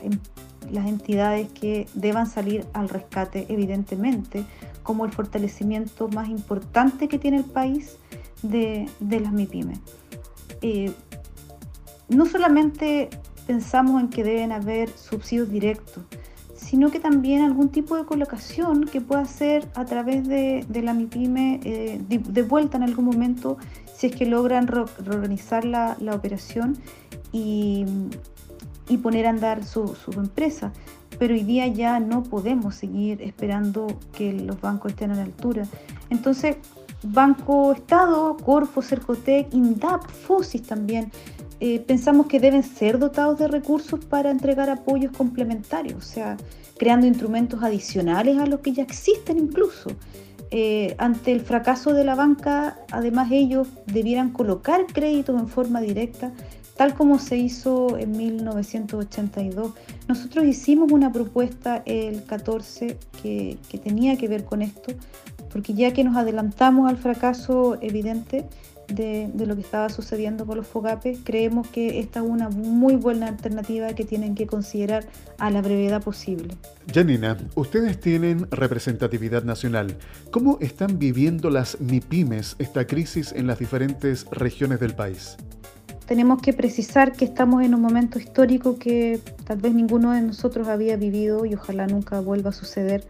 las 0.71 0.85
entidades 0.85 1.49
que 1.49 1.87
deban 1.95 2.27
salir 2.27 2.63
al 2.73 2.89
rescate, 2.89 3.47
evidentemente, 3.49 4.45
como 4.83 5.03
el 5.05 5.11
fortalecimiento 5.11 6.07
más 6.09 6.29
importante 6.29 7.07
que 7.07 7.17
tiene 7.17 7.37
el 7.37 7.45
país 7.45 7.97
de, 8.43 8.87
las 8.99 9.33
MIPIMES. 9.33 9.79
Eh, 10.61 10.93
no 12.07 12.27
solamente 12.27 13.09
pensamos 13.47 13.99
en 13.99 14.09
que 14.09 14.23
deben 14.23 14.51
haber 14.51 14.89
subsidios 14.89 15.49
directos, 15.49 16.03
sino 16.55 16.91
que 16.91 16.99
también 16.99 17.41
algún 17.41 17.69
tipo 17.69 17.95
de 17.95 18.05
colocación 18.05 18.85
que 18.85 19.01
pueda 19.01 19.25
ser 19.25 19.67
a 19.73 19.85
través 19.85 20.27
de, 20.27 20.65
la 20.83 20.93
MIPYME 20.93 21.61
eh, 21.63 22.01
de, 22.07 22.43
vuelta 22.43 22.77
en 22.77 22.83
algún 22.83 23.05
momento 23.05 23.57
si 23.95 24.07
es 24.07 24.15
que 24.15 24.25
logran 24.25 24.67
reorganizar 24.67 25.65
la, 25.65 25.97
operación 26.13 26.77
y, 27.31 27.85
poner 29.01 29.27
a 29.27 29.29
andar 29.29 29.63
su, 29.63 29.95
su 29.95 30.11
empresa. 30.11 30.71
Pero 31.17 31.33
hoy 31.33 31.43
día 31.43 31.67
ya 31.67 31.99
no 31.99 32.23
podemos 32.23 32.75
seguir 32.75 33.21
esperando 33.21 33.87
que 34.13 34.33
los 34.33 34.59
bancos 34.59 34.91
estén 34.91 35.11
a 35.11 35.15
la 35.15 35.23
altura. 35.23 35.65
Entonces, 36.09 36.57
Banco 37.03 37.71
Estado, 37.73 38.35
Corfo, 38.37 38.81
Cercotec, 38.81 39.53
INDAP, 39.53 40.09
FOSIS 40.09 40.63
también, 40.63 41.11
eh, 41.59 41.79
pensamos 41.79 42.27
que 42.27 42.39
deben 42.39 42.63
ser 42.63 42.99
dotados 42.99 43.39
de 43.39 43.47
recursos 43.47 44.03
para 44.05 44.29
entregar 44.29 44.69
apoyos 44.69 45.15
complementarios, 45.15 45.97
o 45.97 46.07
sea, 46.07 46.37
creando 46.77 47.07
instrumentos 47.07 47.63
adicionales 47.63 48.37
a 48.37 48.45
los 48.45 48.59
que 48.59 48.73
ya 48.73 48.83
existen 48.83 49.37
incluso. 49.37 49.91
Eh, 50.57 50.95
ante 51.00 51.33
el 51.33 51.41
fracaso 51.41 51.93
de 51.93 52.05
la 52.05 52.15
banca, 52.15 52.77
además 52.89 53.29
ellos 53.29 53.67
debieran 53.88 54.31
colocar 54.31 54.85
créditos 54.85 55.38
en 55.38 55.50
forma 55.50 55.81
directa, 55.81 56.31
tal 56.77 56.93
como 56.93 57.19
se 57.19 57.35
hizo 57.35 57.97
en 57.97 58.13
1982. 58.13 59.74
Nosotros 60.07 60.45
hicimos 60.45 60.93
una 60.93 61.12
propuesta 61.12 61.83
el 61.85 62.24
14 62.24 62.97
que, 63.21 63.57
que 63.67 63.77
tenía 63.77 64.17
que 64.17 64.29
ver 64.29 64.45
con 64.45 64.62
esto, 64.62 64.93
porque 65.51 65.74
ya 65.74 65.91
que 65.91 66.05
nos 66.05 66.15
adelantamos 66.15 66.89
al 66.89 66.95
fracaso 66.95 67.77
evidente 67.81 68.45
de, 68.88 69.30
lo 69.36 69.56
que 69.56 69.62
estaba 69.62 69.89
sucediendo 69.89 70.46
con 70.46 70.58
los 70.58 70.68
FOGAPE, 70.68 71.20
creemos 71.24 71.68
que 71.68 72.00
esta 72.00 72.20
es 72.20 72.25
una 72.25 72.50
muy 72.50 72.96
buena 72.96 73.27
alternativa 73.27 73.94
que 73.94 74.06
tienen 74.06 74.36
que 74.36 74.48
considerar 74.48 75.06
a 75.38 75.50
la 75.50 75.62
brevedad 75.62 76.04
posible. 76.04 76.56
Janina, 76.94 77.38
ustedes 77.56 78.00
tienen 78.00 78.48
representatividad 78.51 79.44
nacional. 79.44 79.98
¿Cómo 80.32 80.58
están 80.62 81.00
viviendo 81.00 81.50
las 81.50 81.80
MIPIMES 81.82 82.56
esta 82.60 82.86
crisis 82.86 83.32
en 83.32 83.48
las 83.48 83.60
diferentes 83.60 84.25
regiones 84.32 84.80
del 84.80 84.96
país? 84.96 85.38
Tenemos 86.06 86.42
que 86.42 86.54
precisar 86.54 87.13
que 87.13 87.25
estamos 87.25 87.63
en 87.63 87.74
un 87.74 87.82
momento 87.82 88.20
histórico 88.20 88.77
que 88.77 89.20
tal 89.46 89.58
vez 89.58 89.74
ninguno 89.74 90.12
de 90.12 90.22
nosotros 90.22 90.68
había 90.68 90.98
vivido 90.98 91.46
y 91.46 91.56
ojalá 91.56 91.88
nunca 91.88 92.20
vuelva 92.20 92.51
a 92.51 92.54
suceder 92.54 93.04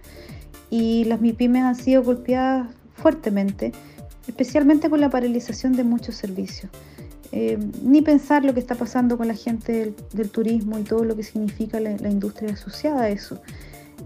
y 0.69 1.05
las 1.05 1.21
MIPIMES 1.21 1.63
han 1.63 1.75
sido 1.75 2.03
golpeadas 2.03 2.67
fuertemente, 2.93 3.71
especialmente 4.27 4.89
con 4.89 5.01
la 5.01 5.09
paralización 5.09 5.73
de 5.73 5.83
muchos 5.83 6.15
servicios. 6.15 6.71
Eh, 7.31 7.57
ni 7.81 8.01
pensar 8.01 8.45
lo 8.45 8.53
que 8.53 8.59
está 8.59 8.75
pasando 8.75 9.17
con 9.17 9.27
la 9.27 9.33
gente 9.33 9.93
del, 10.13 10.29
turismo 10.29 10.79
y 10.79 10.83
todo 10.83 11.03
lo 11.03 11.15
que 11.15 11.23
significa 11.23 11.79
la, 11.79 12.09
industria 12.09 12.53
asociada 12.53 13.03
a 13.03 13.09
eso. 13.09 13.41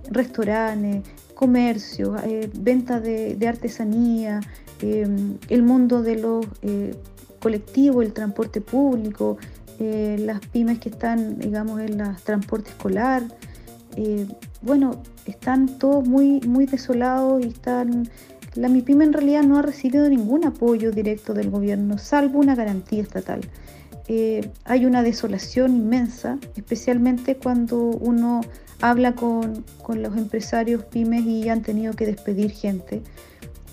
Restaurantes, 0.09 1.03
comercio, 1.35 2.15
eh, 2.23 2.49
venta 2.57 2.99
de, 2.99 3.37
artesanía, 3.47 4.39
eh, 4.81 5.07
el 5.49 5.63
mundo 5.63 6.01
de 6.01 6.15
los 6.15 6.45
colectivos, 7.39 8.05
el 8.05 8.13
transporte 8.13 8.61
público, 8.61 9.37
las 9.79 10.39
pymes 10.47 10.79
que 10.79 10.89
están, 10.89 11.39
digamos, 11.39 11.79
en 11.79 12.01
el 12.01 12.15
transporte 12.17 12.71
escolar, 12.71 13.23
eh, 13.95 14.27
bueno, 14.61 15.01
están 15.25 15.77
todos 15.77 16.07
muy, 16.07 16.39
muy 16.41 16.65
desolados 16.65 17.43
y 17.43 17.49
están... 17.49 18.09
La 18.55 18.67
MIPYME 18.67 19.05
en 19.05 19.13
realidad 19.13 19.43
no 19.43 19.57
ha 19.57 19.61
recibido 19.61 20.09
ningún 20.09 20.45
apoyo 20.45 20.91
directo 20.91 21.33
del 21.33 21.49
gobierno, 21.49 21.97
salvo 21.97 22.39
una 22.39 22.55
garantía 22.55 23.01
estatal. 23.01 23.41
Eh, 24.07 24.49
hay 24.65 24.85
una 24.85 25.03
desolación 25.03 25.75
inmensa, 25.75 26.39
especialmente 26.55 27.37
cuando 27.37 27.79
uno 27.79 28.41
habla 28.81 29.13
con, 29.13 29.63
los 29.87 30.17
empresarios 30.17 30.83
pymes 30.85 31.25
y 31.25 31.47
han 31.49 31.61
tenido 31.61 31.93
que 31.93 32.05
despedir 32.07 32.51
gente 32.51 33.03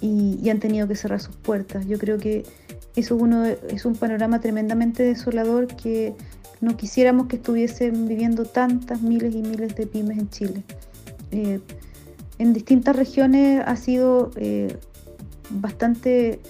y, 0.01 0.49
han 0.51 0.61
tenido 0.61 0.87
que 0.87 0.95
cerrar 0.95 1.21
sus 1.21 1.37
puertas. 1.37 1.87
Yo 1.87 1.99
creo 1.99 2.19
que 2.19 2.45
eso 2.97 3.19
es 3.69 3.85
un 3.87 3.95
panorama 3.95 4.41
tremendamente 4.41 5.03
desolador 5.03 5.69
que 5.69 6.15
no 6.61 6.77
quisiéramos 6.77 7.29
que 7.29 7.37
estuviesen 7.37 8.07
viviendo 8.09 8.45
tantas 8.45 9.03
miles 9.03 9.35
y 9.35 9.43
miles 9.43 9.75
de 9.75 9.87
pymes 9.87 10.19
en 10.19 10.29
Chile. 10.31 10.63
Eh, 11.31 11.61
en 12.39 12.53
distintas 12.53 12.97
regiones 12.97 13.63
ha 13.65 13.77
sido 13.77 14.31
eh, 14.37 14.77
bastante 15.51 16.41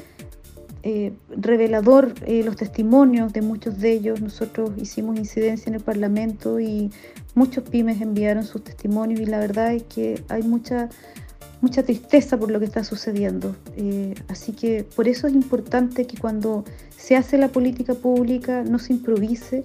eh, 0.83 1.13
revelador 1.29 2.15
los 2.27 2.57
testimonios 2.57 3.33
de 3.33 3.43
muchos 3.43 3.79
de 3.79 3.93
ellos. 3.93 4.21
Nosotros 4.21 4.71
hicimos 4.77 5.19
incidencia 5.19 5.69
en 5.69 5.75
el 5.75 5.83
Parlamento 5.83 6.61
y 6.61 6.91
muchos 7.35 7.65
pymes 7.65 8.01
enviaron 8.01 8.45
sus 8.45 8.63
testimonios 8.63 9.21
y 9.21 9.27
la 9.27 9.39
verdad 9.39 9.75
es 9.75 9.85
que 9.85 10.23
hay 10.29 10.43
mucha 10.43 10.89
mucha 11.63 11.83
tristeza 11.83 12.37
por 12.39 12.51
lo 12.51 12.59
que 12.59 12.67
está 12.67 12.85
sucediendo. 12.85 13.57
así 14.29 14.53
que 14.53 14.85
por 14.85 15.09
eso 15.09 15.27
es 15.27 15.33
importante 15.33 16.07
que 16.07 16.19
cuando 16.19 16.65
se 16.97 17.17
hace 17.17 17.39
la 17.39 17.49
política 17.49 17.95
pública 17.95 18.63
no 18.63 18.79
se 18.79 18.93
improvise, 18.93 19.65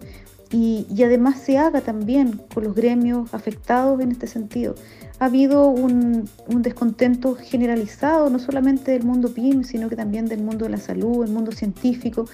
y, 0.52 0.86
además 1.04 1.40
se 1.40 1.58
haga 1.58 1.82
también 1.82 2.42
con 2.54 2.66
los 2.66 2.76
gremios 2.76 3.34
afectados 3.34 4.02
en 4.02 4.12
este 4.12 4.28
sentido. 4.28 4.76
Ha 5.20 5.26
habido 5.26 5.68
un, 5.68 6.28
descontento 6.48 7.36
generalizado, 7.36 8.30
no 8.30 8.40
solamente 8.40 8.92
del 8.92 9.04
mundo 9.04 9.34
PYM, 9.34 9.64
sino 9.64 9.88
que 9.88 9.96
también 9.96 10.26
del 10.26 10.44
mundo 10.44 10.66
de 10.66 10.72
la 10.72 10.78
salud, 10.78 11.24
el 11.24 11.32
mundo 11.32 11.52
científico, 11.52 12.26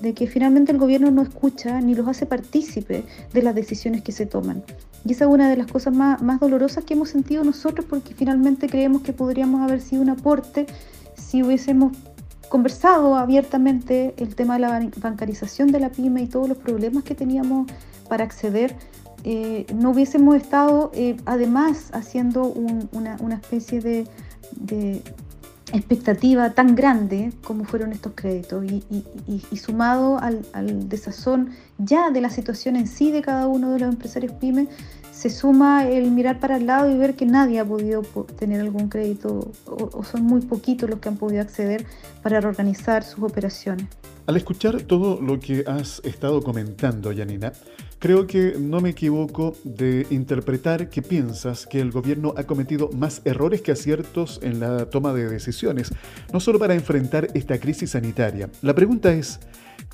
de 0.00 0.14
que 0.14 0.28
finalmente 0.28 0.72
el 0.72 0.78
gobierno 0.78 1.10
no 1.10 1.22
escucha 1.22 1.80
ni 1.80 1.94
los 1.94 2.06
hace 2.06 2.24
partícipe 2.24 3.04
de 3.32 3.42
las 3.42 3.54
decisiones 3.54 4.02
que 4.02 4.12
se 4.12 4.26
toman. 4.26 4.62
Y 5.04 5.12
esa 5.12 5.24
es 5.24 5.30
una 5.30 5.50
de 5.50 5.56
las 5.56 5.66
cosas 5.70 5.92
más 5.94 6.40
dolorosas 6.40 6.84
que 6.84 6.94
hemos 6.94 7.10
sentido 7.10 7.44
nosotros 7.44 7.84
porque 7.88 8.14
finalmente 8.14 8.68
creemos 8.68 9.02
que 9.02 9.12
podríamos 9.12 9.60
haber 9.60 9.80
sido 9.80 10.02
un 10.02 10.10
aporte 10.10 10.66
si 11.14 11.42
hubiésemos 11.42 11.92
conversado 12.48 13.16
abiertamente 13.16 14.14
el 14.16 14.34
tema 14.34 14.54
de 14.54 14.60
la 14.60 14.90
bancarización 14.96 15.70
de 15.72 15.80
la 15.80 15.90
pyme 15.90 16.22
y 16.22 16.26
todos 16.26 16.48
los 16.48 16.58
problemas 16.58 17.04
que 17.04 17.14
teníamos 17.14 17.70
para 18.08 18.24
acceder, 18.24 18.74
eh, 19.24 19.66
no 19.74 19.90
hubiésemos 19.90 20.36
estado 20.36 20.90
eh, 20.94 21.16
además 21.26 21.90
haciendo 21.92 22.44
una, 22.44 23.34
especie 23.34 23.80
de, 23.80 24.06
expectativa 25.72 26.50
tan 26.54 26.74
grande 26.74 27.30
como 27.44 27.64
fueron 27.64 27.92
estos 27.92 28.12
créditos 28.14 28.64
y, 28.64 29.56
sumado 29.56 30.18
al, 30.18 30.88
desazón 30.88 31.50
ya 31.76 32.10
de 32.10 32.22
la 32.22 32.30
situación 32.30 32.76
en 32.76 32.86
sí 32.86 33.10
de 33.12 33.20
cada 33.20 33.48
uno 33.48 33.70
de 33.72 33.80
los 33.80 33.88
empresarios 33.90 34.32
pymes, 34.32 34.68
se 35.18 35.30
suma 35.30 35.88
el 35.88 36.12
mirar 36.12 36.38
para 36.38 36.58
el 36.58 36.66
lado 36.66 36.88
y 36.88 36.96
ver 36.96 37.16
que 37.16 37.26
nadie 37.26 37.58
ha 37.58 37.64
podido 37.64 38.02
tener 38.38 38.60
algún 38.60 38.88
crédito 38.88 39.50
o, 39.66 40.04
son 40.04 40.22
muy 40.22 40.42
poquitos 40.42 40.88
los 40.88 41.00
que 41.00 41.08
han 41.08 41.16
podido 41.16 41.42
acceder 41.42 41.84
para 42.22 42.40
reorganizar 42.40 43.02
sus 43.02 43.24
operaciones. 43.24 43.86
Al 44.28 44.36
escuchar 44.36 44.82
todo 44.82 45.20
lo 45.20 45.40
que 45.40 45.64
has 45.66 46.00
estado 46.04 46.40
comentando, 46.40 47.10
Yanina, 47.10 47.52
creo 47.98 48.28
que 48.28 48.54
no 48.60 48.80
me 48.80 48.90
equivoco 48.90 49.56
de 49.64 50.06
interpretar 50.10 50.88
que 50.88 51.02
piensas 51.02 51.66
que 51.66 51.80
el 51.80 51.90
gobierno 51.90 52.32
ha 52.36 52.44
cometido 52.44 52.88
más 52.92 53.20
errores 53.24 53.60
que 53.60 53.72
aciertos 53.72 54.38
en 54.44 54.60
la 54.60 54.88
toma 54.88 55.12
de 55.14 55.28
decisiones, 55.28 55.90
no 56.32 56.38
solo 56.38 56.60
para 56.60 56.74
enfrentar 56.74 57.26
esta 57.34 57.58
crisis 57.58 57.90
sanitaria. 57.90 58.50
La 58.62 58.74
pregunta 58.76 59.12
es, 59.12 59.40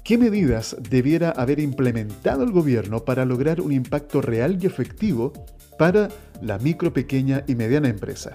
¿Qué 0.04 0.18
medidas 0.18 0.76
debiera 0.90 1.30
haber 1.30 1.58
implementado 1.60 2.44
el 2.44 2.52
gobierno 2.52 3.06
para 3.06 3.24
lograr 3.24 3.62
un 3.62 3.72
impacto 3.72 4.20
real 4.20 4.58
y 4.60 4.66
efectivo 4.66 5.32
para 5.78 6.10
la 6.42 6.58
micro, 6.58 6.92
pequeña 6.92 7.42
y 7.46 7.54
mediana 7.54 7.88
empresa? 7.88 8.32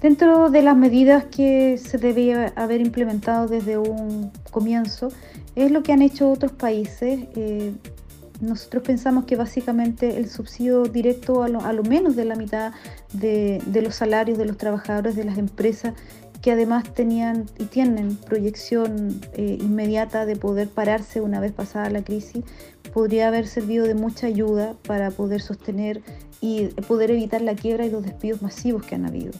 Dentro 0.00 0.48
de 0.48 0.62
las 0.62 0.74
medidas 0.74 1.26
que 1.26 1.76
se 1.76 1.98
debía 1.98 2.54
haber 2.56 2.80
implementado 2.80 3.48
desde 3.48 3.76
un 3.76 4.32
comienzo, 4.50 5.08
es 5.54 5.70
lo 5.70 5.82
que 5.82 5.92
han 5.92 6.00
hecho 6.00 6.30
otros 6.30 6.52
países. 6.52 7.26
Eh, 7.36 7.74
nosotros 8.40 8.82
pensamos 8.82 9.26
que 9.26 9.36
básicamente 9.36 10.16
el 10.16 10.30
subsidio 10.30 10.84
directo 10.84 11.42
a 11.42 11.48
lo, 11.48 11.82
menos 11.82 12.16
de 12.16 12.24
la 12.24 12.34
mitad 12.34 12.72
de, 13.12 13.60
de, 13.66 13.82
los 13.82 13.94
salarios 13.94 14.38
de 14.38 14.46
los 14.46 14.56
trabajadores 14.56 15.16
de 15.16 15.24
las 15.24 15.36
empresas 15.36 15.92
que 16.44 16.52
además 16.52 16.84
tenían 16.92 17.46
y 17.58 17.64
tienen 17.64 18.16
proyección 18.16 19.18
eh, 19.32 19.56
inmediata 19.62 20.26
de 20.26 20.36
poder 20.36 20.68
pararse 20.68 21.22
una 21.22 21.40
vez 21.40 21.52
pasada 21.52 21.88
la 21.88 22.04
crisis, 22.04 22.44
podría 22.92 23.28
haber 23.28 23.46
servido 23.46 23.86
de 23.86 23.94
mucha 23.94 24.26
ayuda 24.26 24.74
para 24.86 25.10
poder 25.10 25.40
sostener 25.40 26.02
y 26.42 26.66
poder 26.86 27.12
evitar 27.12 27.40
la 27.40 27.54
quiebra 27.54 27.86
y 27.86 27.90
los 27.90 28.02
despidos 28.02 28.42
masivos 28.42 28.84
que 28.84 28.94
han 28.94 29.06
habido. 29.06 29.30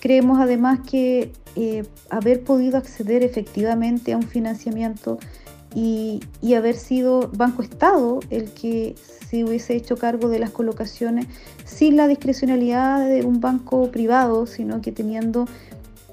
Creemos 0.00 0.40
además 0.40 0.80
que 0.90 1.30
eh, 1.56 1.84
haber 2.08 2.42
podido 2.42 2.78
acceder 2.78 3.22
efectivamente 3.22 4.14
a 4.14 4.16
un 4.16 4.22
financiamiento 4.22 5.18
y, 5.74 6.20
y, 6.40 6.54
haber 6.54 6.76
sido 6.76 7.30
Banco 7.36 7.60
Estado 7.60 8.20
el 8.30 8.50
que 8.52 8.94
se 9.28 9.44
hubiese 9.44 9.76
hecho 9.76 9.98
cargo 9.98 10.30
de 10.30 10.38
las 10.38 10.48
colocaciones 10.52 11.26
sin 11.66 11.98
la 11.98 12.08
discrecionalidad 12.08 13.06
de 13.06 13.26
un 13.26 13.40
banco 13.40 13.90
privado, 13.90 14.46
sino 14.46 14.80
que 14.80 14.90
teniendo 14.90 15.44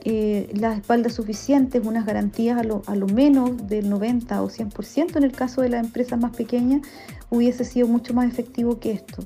eh, 0.08 0.52
las 0.54 0.78
espaldas 0.78 1.16
suficientes, 1.16 1.84
unas 1.84 2.06
garantías 2.06 2.60
a 2.60 2.96
lo, 2.96 3.08
menos 3.08 3.68
del 3.68 3.90
90 3.90 4.40
o 4.44 4.50
100% 4.50 5.16
en 5.18 5.24
el 5.24 5.32
caso 5.32 5.64
de 5.64 5.70
las 5.70 5.84
empresas 5.84 6.20
más 6.20 6.36
pequeñas, 6.36 6.84
hubiese 7.32 7.64
sido 7.64 7.88
mucho 7.88 8.14
más 8.14 8.32
efectivo 8.32 8.80
que 8.80 8.92
esto. 8.92 9.24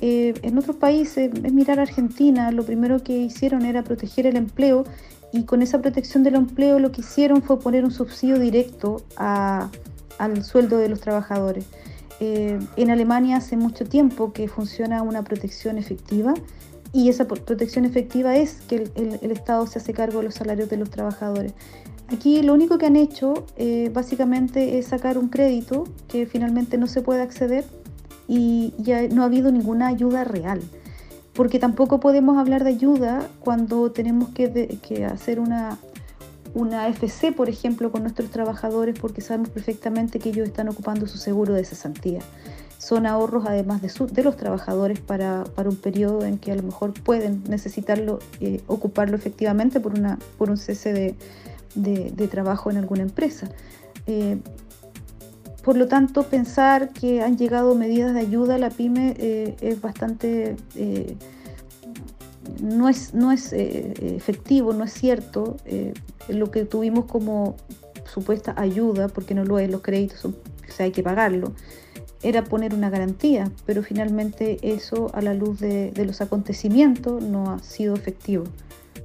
Eh, 0.00 0.32
en 0.40 0.56
otros 0.56 0.76
países, 0.76 1.30
es 1.44 1.52
mirar 1.52 1.78
a 1.78 1.82
Argentina, 1.82 2.50
lo 2.50 2.64
primero 2.64 3.02
que 3.02 3.18
hicieron 3.18 3.66
era 3.66 3.84
proteger 3.84 4.26
el 4.26 4.36
empleo 4.36 4.84
y 5.34 5.44
con 5.44 5.60
esa 5.60 5.82
protección 5.82 6.22
del 6.22 6.36
empleo 6.36 6.78
lo 6.78 6.92
que 6.92 7.02
hicieron 7.02 7.42
fue 7.42 7.60
poner 7.60 7.84
un 7.84 7.90
subsidio 7.90 8.38
directo 8.38 9.02
al 9.16 10.44
sueldo 10.44 10.78
de 10.78 10.88
los 10.88 11.00
trabajadores. 11.00 11.66
Eh, 12.20 12.58
en 12.76 12.90
Alemania 12.90 13.36
hace 13.36 13.58
mucho 13.58 13.84
tiempo 13.84 14.32
que 14.32 14.48
funciona 14.48 15.02
una 15.02 15.24
protección 15.24 15.76
efectiva 15.76 16.32
y 16.92 17.08
esa 17.08 17.26
protección 17.26 17.84
efectiva 17.84 18.36
es 18.36 18.60
que 18.68 18.90
el, 18.94 19.30
Estado 19.30 19.66
se 19.66 19.78
hace 19.78 19.94
cargo 19.94 20.18
de 20.18 20.24
los 20.26 20.34
salarios 20.34 20.68
de 20.68 20.76
los 20.76 20.90
trabajadores. 20.90 21.52
Aquí 22.08 22.42
lo 22.42 22.52
único 22.52 22.76
que 22.76 22.86
han 22.86 22.96
hecho 22.96 23.46
eh, 23.56 23.90
básicamente 23.92 24.78
es 24.78 24.88
sacar 24.88 25.16
un 25.16 25.28
crédito 25.28 25.84
que 26.08 26.26
finalmente 26.26 26.76
no 26.76 26.86
se 26.86 27.00
puede 27.00 27.22
acceder 27.22 27.64
y 28.28 28.74
ya 28.78 29.08
no 29.08 29.22
ha 29.22 29.26
habido 29.26 29.50
ninguna 29.50 29.86
ayuda 29.88 30.24
real. 30.24 30.60
Porque 31.32 31.58
tampoco 31.58 31.98
podemos 31.98 32.36
hablar 32.36 32.62
de 32.62 32.70
ayuda 32.70 33.26
cuando 33.40 33.90
tenemos 33.90 34.28
que, 34.30 35.06
hacer 35.06 35.40
una, 35.40 35.78
una 36.52 36.88
FC, 36.88 37.32
por 37.32 37.48
ejemplo, 37.48 37.90
con 37.90 38.02
nuestros 38.02 38.30
trabajadores 38.30 38.98
porque 39.00 39.22
sabemos 39.22 39.48
perfectamente 39.48 40.18
que 40.18 40.28
ellos 40.28 40.46
están 40.46 40.68
ocupando 40.68 41.06
su 41.06 41.16
seguro 41.16 41.54
de 41.54 41.64
cesantía 41.64 42.20
son 42.82 43.06
ahorros 43.06 43.44
además 43.46 43.80
de, 43.80 43.92
de 44.10 44.22
los 44.24 44.36
trabajadores 44.36 44.98
para, 44.98 45.44
un 45.56 45.76
periodo 45.76 46.24
en 46.24 46.38
que 46.38 46.50
a 46.50 46.56
lo 46.56 46.64
mejor 46.64 46.92
pueden 46.92 47.44
necesitarlo, 47.48 48.18
eh, 48.40 48.60
ocuparlo 48.66 49.16
efectivamente 49.16 49.78
por, 49.78 49.96
una, 49.96 50.18
por 50.36 50.50
un 50.50 50.56
cese 50.56 51.14
de, 51.76 52.26
trabajo 52.26 52.72
en 52.72 52.78
alguna 52.78 53.02
empresa. 53.02 53.48
Eh, 54.08 54.38
por 55.62 55.76
lo 55.76 55.86
tanto, 55.86 56.24
pensar 56.24 56.88
que 56.88 57.22
han 57.22 57.38
llegado 57.38 57.76
medidas 57.76 58.14
de 58.14 58.20
ayuda 58.20 58.56
a 58.56 58.58
la 58.58 58.70
pyme 58.70 59.14
eh, 59.16 59.54
es 59.60 59.80
bastante... 59.80 60.56
no 62.60 62.88
es, 62.88 63.14
no 63.14 63.30
es 63.30 63.52
efectivo, 63.52 64.72
no 64.72 64.82
es 64.82 64.92
cierto. 64.92 65.56
lo 66.28 66.50
que 66.50 66.64
tuvimos 66.64 67.04
como 67.04 67.54
supuesta 68.12 68.54
ayuda, 68.56 69.06
porque 69.06 69.36
no 69.36 69.44
lo 69.44 69.60
es, 69.60 69.70
los 69.70 69.82
créditos, 69.82 70.24
o 70.24 70.32
sea, 70.66 70.86
hay 70.86 70.90
que 70.90 71.04
pagarlo 71.04 71.52
era 72.22 72.44
poner 72.44 72.74
una 72.74 72.90
garantía, 72.90 73.50
pero 73.66 73.82
finalmente 73.82 74.58
eso 74.62 75.10
a 75.14 75.20
la 75.20 75.34
luz 75.34 75.60
de, 75.60 75.92
los 76.04 76.20
acontecimientos 76.20 77.22
no 77.22 77.50
ha 77.50 77.58
sido 77.60 77.94
efectivo. 77.94 78.44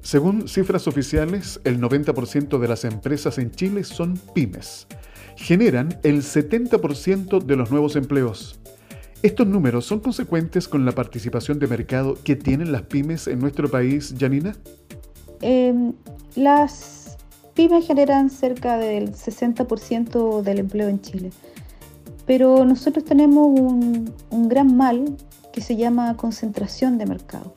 Según 0.02 0.48
cifras 0.48 0.88
oficiales, 0.88 1.60
el 1.64 1.82
90% 1.82 2.60
de 2.60 2.68
las 2.68 2.86
empresas 2.86 3.38
en 3.38 3.52
Chile 3.52 3.84
son 3.84 4.18
pymes. 4.34 4.88
Generan 5.36 6.00
el 6.04 6.22
70% 6.22 7.44
de 7.44 7.56
los 7.56 7.72
nuevos 7.72 7.96
empleos. 7.96 8.60
¿Estos 9.24 9.48
números 9.48 9.86
son 9.86 10.00
consecuentes 10.00 10.68
con 10.68 10.86
la 10.86 10.92
participación 10.92 11.58
de 11.60 11.68
mercado 11.68 12.16
que 12.24 12.36
tienen 12.36 12.72
las 12.72 12.84
pymes 12.84 13.28
en 13.28 13.40
nuestro 13.40 13.70
país, 13.70 14.14
Janina? 14.18 14.56
Em, 15.42 15.94
las 16.36 17.18
pymes 17.56 17.88
generan 17.88 18.30
cerca 18.30 18.78
del 18.78 19.14
60% 19.14 20.44
del 20.44 20.60
empleo 20.60 20.88
en 20.88 21.02
Chile. 21.02 21.32
Pero 22.28 22.66
nosotros 22.66 23.06
tenemos 23.06 23.48
un, 23.48 24.14
gran 24.50 24.76
mal 24.76 25.16
que 25.52 25.62
se 25.62 25.78
llama 25.78 26.16
concentración 26.18 26.98
de 27.00 27.08
mercado. 27.08 27.54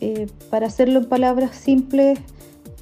Eh, 0.00 0.26
para 0.50 0.66
hacerlo 0.66 0.98
en 0.98 1.06
palabras 1.06 1.56
simples, 1.56 2.18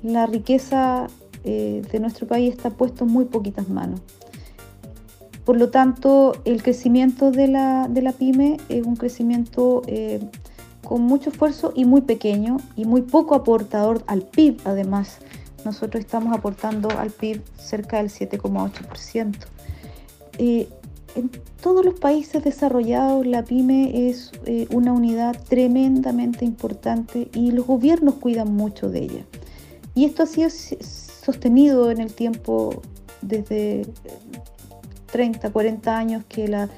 la 0.03 0.27
riqueza 0.27 1.07
eh, 1.45 1.83
de 1.93 2.01
nuestro 2.01 2.27
país 2.27 2.53
está 2.55 2.71
puesto 2.71 3.05
en 3.05 3.11
muy 3.11 3.27
poquitas 3.27 3.69
manos. 3.69 4.01
Por 5.45 5.59
lo 5.59 5.69
tanto, 5.69 6.33
el 6.47 6.63
crecimiento 6.63 7.31
de 7.31 7.49
la, 7.49 8.15
pyme 8.19 8.57
es 8.71 8.85
un 8.85 8.97
crecimiento 8.97 9.83
eh, 9.87 10.21
con 10.83 11.03
mucho 11.03 11.29
esfuerzo 11.29 11.73
y 11.77 11.85
muy 11.85 12.01
pequeño 12.01 12.57
y 12.77 12.87
muy 12.87 13.03
poco 13.03 13.35
aportador 13.35 14.03
al 14.07 14.23
PIB. 14.23 14.63
Además, 14.65 15.19
nosotros 15.67 16.01
estamos 16.03 16.35
aportando 16.35 16.89
al 16.91 17.11
PIB 17.11 17.43
cerca 17.59 17.99
del 17.99 18.09
7,8%. 18.09 19.35
En 21.15 21.31
todos 21.63 21.85
los 21.85 21.99
países 22.01 22.43
desarrollados 22.43 23.25
la 23.25 23.45
pyme 23.45 24.09
es 24.09 24.33
eh, 24.47 24.67
una 24.71 24.93
unidad 24.93 25.37
tremendamente 25.49 26.45
importante 26.45 27.29
y 27.33 27.53
los 27.53 27.67
gobiernos 27.67 28.15
cuidan 28.15 28.55
mucho 28.55 28.91
de 28.91 29.05
ella. 29.05 29.25
Y 29.95 30.07
esto 30.07 30.25
ha 30.25 30.27
sido 30.27 30.51
sostenido 30.51 31.93
en 31.93 32.01
el 32.01 32.13
tiempo 32.13 32.83
desde 33.23 33.87
30, 35.13 35.53
40 35.53 35.97
años 35.97 36.25
que 36.29 36.49
la, 36.49 36.69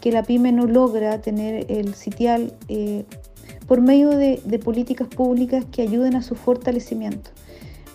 que 0.00 0.10
la 0.10 0.22
pyme 0.22 0.52
no 0.52 0.66
logra 0.66 1.20
tener 1.20 1.70
el 1.70 1.94
sitial 1.94 2.54
eh, 2.68 3.04
por 3.66 3.82
medio 3.82 4.08
de, 4.08 4.40
de 4.42 4.58
políticas 4.58 5.08
públicas 5.08 5.66
que 5.70 5.82
ayuden 5.82 6.16
a 6.16 6.22
su 6.22 6.34
fortalecimiento. 6.34 7.30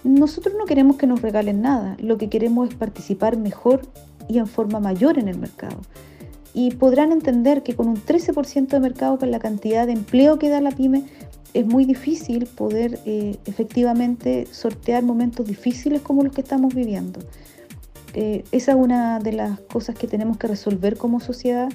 Nosotros 0.03 0.53
no 0.57 0.65
queremos 0.65 0.97
que 0.97 1.07
nos 1.07 1.23
regalen 1.23 1.61
nada, 1.61 1.97
lo 1.99 2.19
que 2.19 2.29
queremos 2.29 2.69
es 2.69 2.75
participar 2.75 3.35
mejor 3.35 3.81
y 4.27 4.37
en 4.37 4.47
forma 4.47 4.79
mayor 4.79 5.19
en 5.19 5.27
el 5.27 5.37
mercado. 5.37 5.81
Y 6.53 6.71
podrán 6.71 7.11
entender 7.11 7.63
que 7.63 7.75
con 7.75 7.87
un 7.87 7.97
13% 7.97 8.67
de 8.67 8.79
mercado, 8.79 9.19
con 9.19 9.31
la 9.31 9.39
cantidad 9.39 9.85
de 9.85 9.93
empleo 9.93 10.39
que 10.39 10.49
da 10.49 10.59
la 10.59 10.71
pyme, 10.71 11.03
es 11.53 11.65
muy 11.65 11.85
difícil 11.85 12.45
poder 12.45 12.99
eh, 13.05 13.37
efectivamente 13.45 14.47
sortear 14.51 15.03
momentos 15.03 15.45
difíciles 15.47 16.01
como 16.01 16.23
los 16.23 16.33
que 16.33 16.41
estamos 16.41 16.73
viviendo. 16.73 17.19
Eh, 18.13 18.43
esa 18.51 18.71
es 18.71 18.77
una 18.77 19.19
de 19.19 19.33
las 19.33 19.59
cosas 19.59 19.95
que 19.95 20.07
tenemos 20.07 20.37
que 20.37 20.47
resolver 20.47 20.97
como 20.97 21.19
sociedad, 21.19 21.69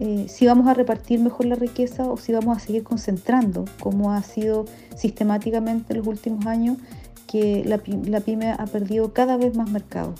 eh, 0.00 0.26
si 0.28 0.46
vamos 0.46 0.68
a 0.68 0.74
repartir 0.74 1.18
mejor 1.20 1.46
la 1.46 1.56
riqueza 1.56 2.08
o 2.08 2.16
si 2.16 2.32
vamos 2.32 2.56
a 2.56 2.60
seguir 2.60 2.84
concentrando, 2.84 3.64
como 3.80 4.12
ha 4.12 4.22
sido 4.22 4.66
sistemáticamente 4.96 5.92
en 5.92 5.98
los 5.98 6.06
últimos 6.06 6.46
años, 6.46 6.76
que 7.26 7.64
la, 7.64 7.80
la 8.04 8.20
pyme 8.20 8.52
ha 8.52 8.66
perdido 8.66 9.12
cada 9.12 9.36
vez 9.36 9.56
más 9.56 9.70
mercado. 9.70 10.14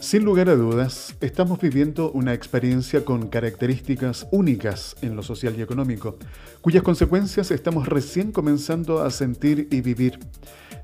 Sin 0.00 0.24
lugar 0.24 0.48
a 0.48 0.54
dudas, 0.54 1.16
estamos 1.20 1.60
viviendo 1.60 2.12
una 2.12 2.32
experiencia 2.32 3.04
con 3.04 3.26
características 3.26 4.28
únicas 4.30 4.94
en 5.02 5.16
lo 5.16 5.24
social 5.24 5.56
y 5.58 5.62
económico, 5.62 6.16
cuyas 6.60 6.84
consecuencias 6.84 7.50
estamos 7.50 7.88
recién 7.88 8.30
comenzando 8.30 9.02
a 9.02 9.10
sentir 9.10 9.66
y 9.72 9.80
vivir. 9.80 10.20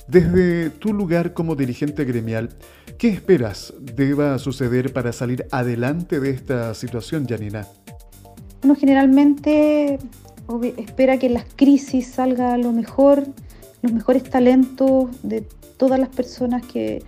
Desde 0.09 0.68
tu 0.68 0.92
lugar 0.92 1.33
como 1.33 1.55
dirigente 1.55 2.05
gremial, 2.05 2.50
¿qué 2.98 3.09
esperas 3.09 3.72
deba 3.81 4.37
suceder 4.40 4.92
para 4.92 5.12
salir 5.12 5.46
adelante 5.53 6.18
de 6.18 6.31
esta 6.31 6.74
situación, 6.74 7.24
Janina? 7.27 7.68
Bueno, 8.62 8.74
generalmente 8.74 9.98
espera 10.77 11.18
que 11.18 11.31
las 11.31 11.46
crisis 11.55 12.09
salga 12.09 12.59
lo 12.59 12.72
mejor, 12.72 13.24
los 13.81 13.92
mejores 13.92 14.24
talentos 14.24 15.07
de 15.22 15.42
todas 15.77 16.00
las 16.00 16.09
personas 16.09 16.66
que, 16.66 17.03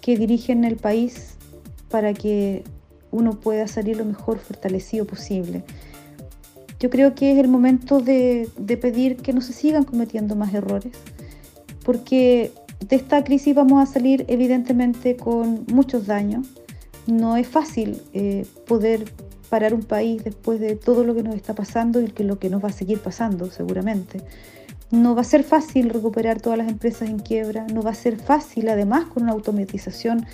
que 0.00 0.16
dirigen 0.16 0.64
el 0.64 0.76
país 0.76 1.31
para 1.92 2.14
que 2.14 2.64
uno 3.12 3.38
pueda 3.38 3.68
salir 3.68 3.98
lo 3.98 4.06
mejor 4.06 4.38
fortalecido 4.38 5.04
posible. 5.04 5.62
Yo 6.80 6.90
creo 6.90 7.14
que 7.14 7.32
es 7.32 7.38
el 7.38 7.46
momento 7.46 8.00
de, 8.00 8.48
pedir 8.80 9.18
que 9.18 9.32
no 9.32 9.42
se 9.42 9.52
sigan 9.52 9.84
cometiendo 9.84 10.34
más 10.34 10.52
errores, 10.54 10.94
porque 11.84 12.50
de 12.80 12.96
esta 12.96 13.22
crisis 13.22 13.54
vamos 13.54 13.80
a 13.80 13.92
salir 13.92 14.24
evidentemente 14.26 15.16
con 15.16 15.64
muchos 15.68 16.06
daños. 16.06 16.48
No 17.06 17.36
es 17.36 17.46
fácil 17.46 18.02
eh, 18.14 18.46
poder 18.66 19.04
parar 19.50 19.74
un 19.74 19.82
país 19.82 20.24
después 20.24 20.58
de 20.58 20.76
todo 20.76 21.04
lo 21.04 21.14
que 21.14 21.22
nos 21.22 21.36
está 21.36 21.54
pasando 21.54 22.00
y 22.00 22.06
que 22.06 22.24
lo 22.24 22.38
que 22.38 22.48
nos 22.48 22.64
va 22.64 22.70
a 22.70 22.72
seguir 22.72 23.00
pasando 23.00 23.50
seguramente. 23.50 24.22
No 24.90 25.14
va 25.14 25.20
a 25.20 25.24
ser 25.24 25.44
fácil 25.44 25.90
recuperar 25.90 26.40
todas 26.40 26.58
las 26.58 26.68
empresas 26.68 27.08
en 27.10 27.18
quiebra, 27.18 27.66
no 27.66 27.82
va 27.82 27.90
a 27.90 27.94
ser 27.94 28.16
fácil 28.16 28.68
además 28.70 29.04
con 29.04 29.24
una 29.24 29.32
automatización 29.32 30.26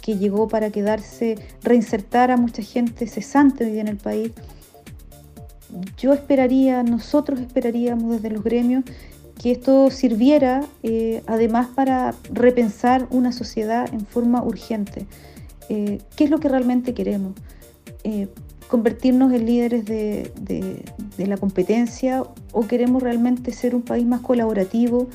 que 0.00 0.16
llegó 0.16 0.48
para 0.48 0.70
quedarse, 0.70 1.36
reinsertar 1.62 2.30
a 2.30 2.36
mucha 2.36 2.62
gente 2.62 3.06
cesante 3.06 3.64
hoy 3.64 3.78
en 3.78 3.88
el 3.88 3.96
país. 3.96 4.32
Yo 5.98 6.12
esperaría, 6.12 6.82
nosotros 6.82 7.40
esperaríamos 7.40 8.10
desde 8.10 8.30
los 8.30 8.42
gremios 8.42 8.84
que 9.40 9.52
esto 9.52 9.90
sirviera 9.90 10.64
eh, 10.82 11.22
además 11.26 11.68
para 11.74 12.14
repensar 12.30 13.06
una 13.10 13.32
sociedad 13.32 13.88
en 13.92 14.04
forma 14.04 14.42
urgente. 14.42 15.06
Eh, 15.70 15.98
¿Qué 16.14 16.24
es 16.24 16.30
lo 16.30 16.40
que 16.40 16.48
realmente 16.48 16.92
queremos? 16.92 17.32
Eh, 18.04 18.28
convertirnos 18.68 19.32
en 19.32 19.46
líderes 19.46 19.84
de, 19.84 20.30
la 21.16 21.36
competencia 21.36 22.22
o 22.52 22.66
queremos 22.66 23.02
realmente 23.02 23.52
ser 23.52 23.74
un 23.74 23.82
país 23.82 24.06
más 24.06 24.20
colaborativo, 24.20 25.08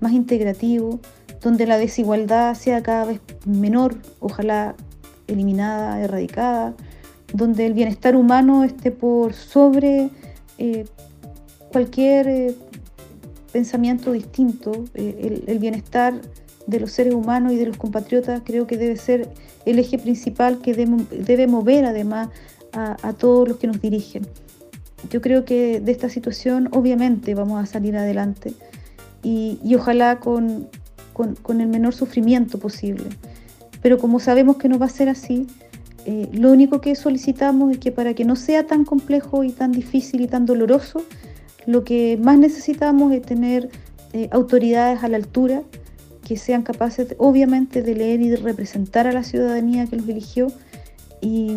más 0.00 0.12
integrativo, 0.12 1.00
donde 1.42 1.66
la 1.66 1.78
desigualdad 1.78 2.54
sea 2.54 2.82
cada 2.82 3.04
vez 3.04 3.20
menor, 3.46 3.96
ojalá 4.20 4.74
eliminada, 5.26 6.00
erradicada, 6.00 6.74
donde 7.32 7.66
el 7.66 7.74
bienestar 7.74 8.16
humano 8.16 8.64
esté 8.64 8.90
por 8.90 9.34
sobre 9.34 10.10
eh, 10.58 10.84
cualquier 11.72 12.28
eh, 12.28 12.54
pensamiento 13.52 14.12
distinto, 14.12 14.72
eh, 14.94 15.42
el, 15.46 15.58
bienestar 15.58 16.14
de 16.66 16.80
los 16.80 16.92
seres 16.92 17.14
humanos 17.14 17.52
y 17.52 17.56
de 17.56 17.66
los 17.66 17.76
compatriotas 17.76 18.42
creo 18.44 18.66
que 18.66 18.76
debe 18.76 18.96
ser 18.96 19.28
el 19.66 19.78
eje 19.78 19.98
principal 19.98 20.60
que 20.60 20.74
debe 20.74 21.46
mover 21.46 21.84
además 21.84 22.28
a, 22.72 23.12
todos 23.12 23.48
los 23.48 23.56
que 23.58 23.66
nos 23.66 23.80
dirigen. 23.80 24.26
Yo 25.10 25.20
creo 25.20 25.44
que 25.44 25.80
de 25.80 25.92
esta 25.92 26.08
situación 26.08 26.68
obviamente 26.72 27.34
vamos 27.34 27.62
a 27.62 27.66
salir 27.66 27.96
adelante 27.96 28.54
y, 29.22 29.58
ojalá 29.74 30.20
con, 30.20 30.68
con, 31.12 31.60
el 31.60 31.68
menor 31.68 31.94
sufrimiento 31.94 32.58
posible. 32.58 33.04
Pero 33.82 33.98
como 33.98 34.20
sabemos 34.20 34.56
que 34.56 34.68
no 34.68 34.78
va 34.78 34.86
a 34.86 34.90
ser 34.90 35.08
así, 35.08 35.46
eh, 36.04 36.28
lo 36.32 36.50
único 36.50 36.80
que 36.80 36.94
solicitamos 36.94 37.72
es 37.72 37.78
que 37.78 37.92
para 37.92 38.14
que 38.14 38.24
no 38.24 38.36
sea 38.36 38.66
tan 38.66 38.84
complejo 38.84 39.44
y 39.44 39.50
tan 39.50 39.72
difícil 39.72 40.20
y 40.20 40.26
tan 40.26 40.46
doloroso, 40.46 41.02
lo 41.66 41.84
que 41.84 42.18
más 42.20 42.38
necesitamos 42.38 43.12
es 43.12 43.22
tener 43.22 43.70
eh, 44.12 44.28
autoridades 44.32 45.02
a 45.02 45.08
la 45.08 45.16
altura 45.16 45.62
que 46.26 46.36
sean 46.36 46.62
capaces, 46.62 47.14
obviamente, 47.18 47.82
de 47.82 47.94
leer 47.94 48.20
y 48.20 48.28
de 48.28 48.36
representar 48.36 49.06
a 49.06 49.12
la 49.12 49.22
ciudadanía 49.22 49.86
que 49.86 49.96
los 49.96 50.08
eligió 50.08 50.48
y, 51.20 51.56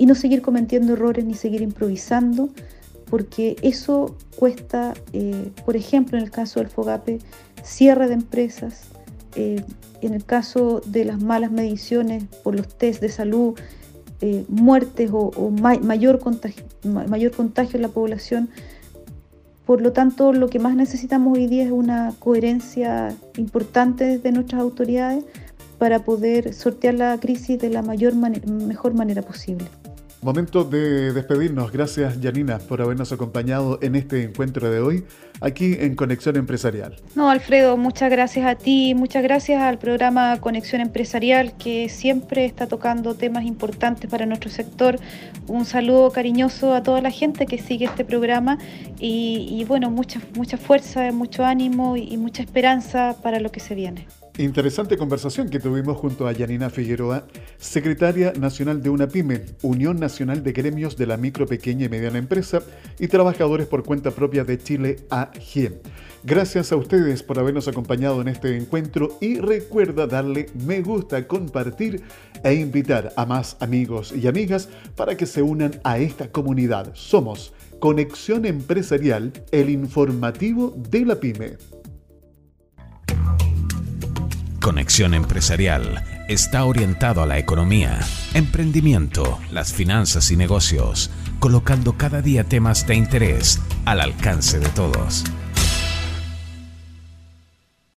no 0.00 0.14
seguir 0.14 0.42
cometiendo 0.42 0.92
errores 0.92 1.24
ni 1.24 1.34
seguir 1.34 1.62
improvisando, 1.62 2.50
porque 3.08 3.56
eso 3.62 4.16
cuesta, 4.36 4.94
eh, 5.12 5.50
por 5.64 5.76
ejemplo, 5.76 6.18
en 6.18 6.24
el 6.24 6.30
caso 6.30 6.60
del 6.60 6.68
FOGAPE, 6.68 7.18
cierre 7.66 8.08
de 8.08 8.14
empresas, 8.14 8.88
eh, 9.34 9.62
en 10.00 10.14
el 10.14 10.24
caso 10.24 10.80
de 10.86 11.04
las 11.04 11.20
malas 11.20 11.50
mediciones 11.50 12.24
por 12.42 12.54
los 12.54 12.68
test 12.78 13.00
de 13.00 13.08
salud, 13.08 13.58
eh, 14.20 14.44
muertes 14.48 15.10
o, 15.12 15.50
mayor, 15.50 16.20
contagio, 16.20 16.64
mayor 16.84 17.32
contagio 17.32 17.76
en 17.76 17.82
la 17.82 17.88
población. 17.88 18.48
Por 19.66 19.80
lo 19.82 19.92
tanto, 19.92 20.32
lo 20.32 20.48
que 20.48 20.58
más 20.58 20.76
necesitamos 20.76 21.36
hoy 21.36 21.48
día 21.48 21.64
es 21.64 21.72
una 21.72 22.14
coherencia 22.18 23.14
importante 23.36 24.04
desde 24.04 24.32
nuestras 24.32 24.62
autoridades 24.62 25.24
para 25.78 26.04
poder 26.04 26.54
sortear 26.54 26.94
la 26.94 27.18
crisis 27.18 27.58
de 27.58 27.68
la 27.68 27.82
mayor 27.82 28.14
mejor 28.14 28.94
manera 28.94 29.22
posible. 29.22 29.66
Momento 30.22 30.64
de 30.64 31.12
despedirnos. 31.12 31.70
Gracias, 31.70 32.18
Janina, 32.20 32.58
por 32.58 32.80
habernos 32.80 33.12
acompañado 33.12 33.78
en 33.82 33.94
este 33.94 34.24
encuentro 34.24 34.70
de 34.70 34.80
hoy, 34.80 35.04
aquí 35.40 35.76
en 35.78 35.94
Conexión 35.94 36.36
Empresarial. 36.36 36.96
No, 37.14 37.30
Alfredo, 37.30 37.76
muchas 37.76 38.10
gracias 38.10 38.46
a 38.46 38.54
ti, 38.54 38.94
muchas 38.94 39.22
gracias 39.22 39.62
al 39.62 39.78
programa 39.78 40.40
Conexión 40.40 40.80
Empresarial, 40.80 41.56
que 41.58 41.88
siempre 41.88 42.44
está 42.44 42.66
tocando 42.66 43.14
temas 43.14 43.44
importantes 43.44 44.10
para 44.10 44.26
nuestro 44.26 44.50
sector. 44.50 44.98
Un 45.46 45.64
saludo 45.64 46.10
cariñoso 46.10 46.74
a 46.74 46.82
toda 46.82 47.00
la 47.00 47.10
gente 47.10 47.46
que 47.46 47.58
sigue 47.58 47.84
este 47.84 48.04
programa 48.04 48.58
y, 48.98 49.64
bueno, 49.68 49.90
mucha, 49.90 50.20
mucha 50.34 50.56
fuerza, 50.56 51.12
mucho 51.12 51.44
ánimo 51.44 51.96
y 51.96 52.16
mucha 52.16 52.42
esperanza 52.42 53.16
para 53.22 53.38
lo 53.38 53.52
que 53.52 53.60
se 53.60 53.74
viene. 53.74 54.06
Interesante 54.38 54.98
conversación 54.98 55.48
que 55.48 55.60
tuvimos 55.60 55.96
junto 55.96 56.26
a 56.26 56.32
Yanina 56.32 56.68
Figueroa, 56.68 57.26
secretaria 57.56 58.34
nacional 58.38 58.82
de 58.82 58.90
UNAPYME, 58.90 59.40
Unión 59.62 59.98
Nacional 59.98 60.42
de 60.42 60.52
Gremios 60.52 60.98
de 60.98 61.06
la 61.06 61.16
Micro, 61.16 61.46
Pequeña 61.46 61.86
y 61.86 61.88
Mediana 61.88 62.18
Empresa 62.18 62.62
y 62.98 63.08
Trabajadores 63.08 63.66
por 63.66 63.82
Cuenta 63.82 64.10
Propia 64.10 64.44
de 64.44 64.58
Chile, 64.58 64.96
AG. 65.08 65.80
Gracias 66.22 66.70
a 66.70 66.76
ustedes 66.76 67.22
por 67.22 67.38
habernos 67.38 67.66
acompañado 67.66 68.20
en 68.20 68.28
este 68.28 68.54
encuentro 68.58 69.16
y 69.22 69.38
recuerda 69.38 70.06
darle 70.06 70.50
me 70.66 70.82
gusta, 70.82 71.26
compartir 71.26 72.02
e 72.44 72.52
invitar 72.52 73.14
a 73.16 73.24
más 73.24 73.56
amigos 73.60 74.12
y 74.14 74.26
amigas 74.26 74.68
para 74.96 75.16
que 75.16 75.24
se 75.24 75.40
unan 75.40 75.80
a 75.82 75.96
esta 75.96 76.30
comunidad. 76.30 76.90
Somos 76.92 77.54
Conexión 77.78 78.44
Empresarial, 78.44 79.32
el 79.50 79.70
informativo 79.70 80.74
de 80.76 81.06
la 81.06 81.16
pyme. 81.16 81.56
Conexión 84.66 85.14
Empresarial 85.14 86.02
está 86.26 86.64
orientado 86.64 87.22
a 87.22 87.26
la 87.26 87.38
economía, 87.38 88.00
emprendimiento, 88.34 89.38
las 89.52 89.72
finanzas 89.72 90.32
y 90.32 90.36
negocios, 90.36 91.08
colocando 91.38 91.92
cada 91.92 92.20
día 92.20 92.42
temas 92.42 92.84
de 92.84 92.96
interés 92.96 93.60
al 93.84 94.00
alcance 94.00 94.58
de 94.58 94.68
todos. 94.70 95.22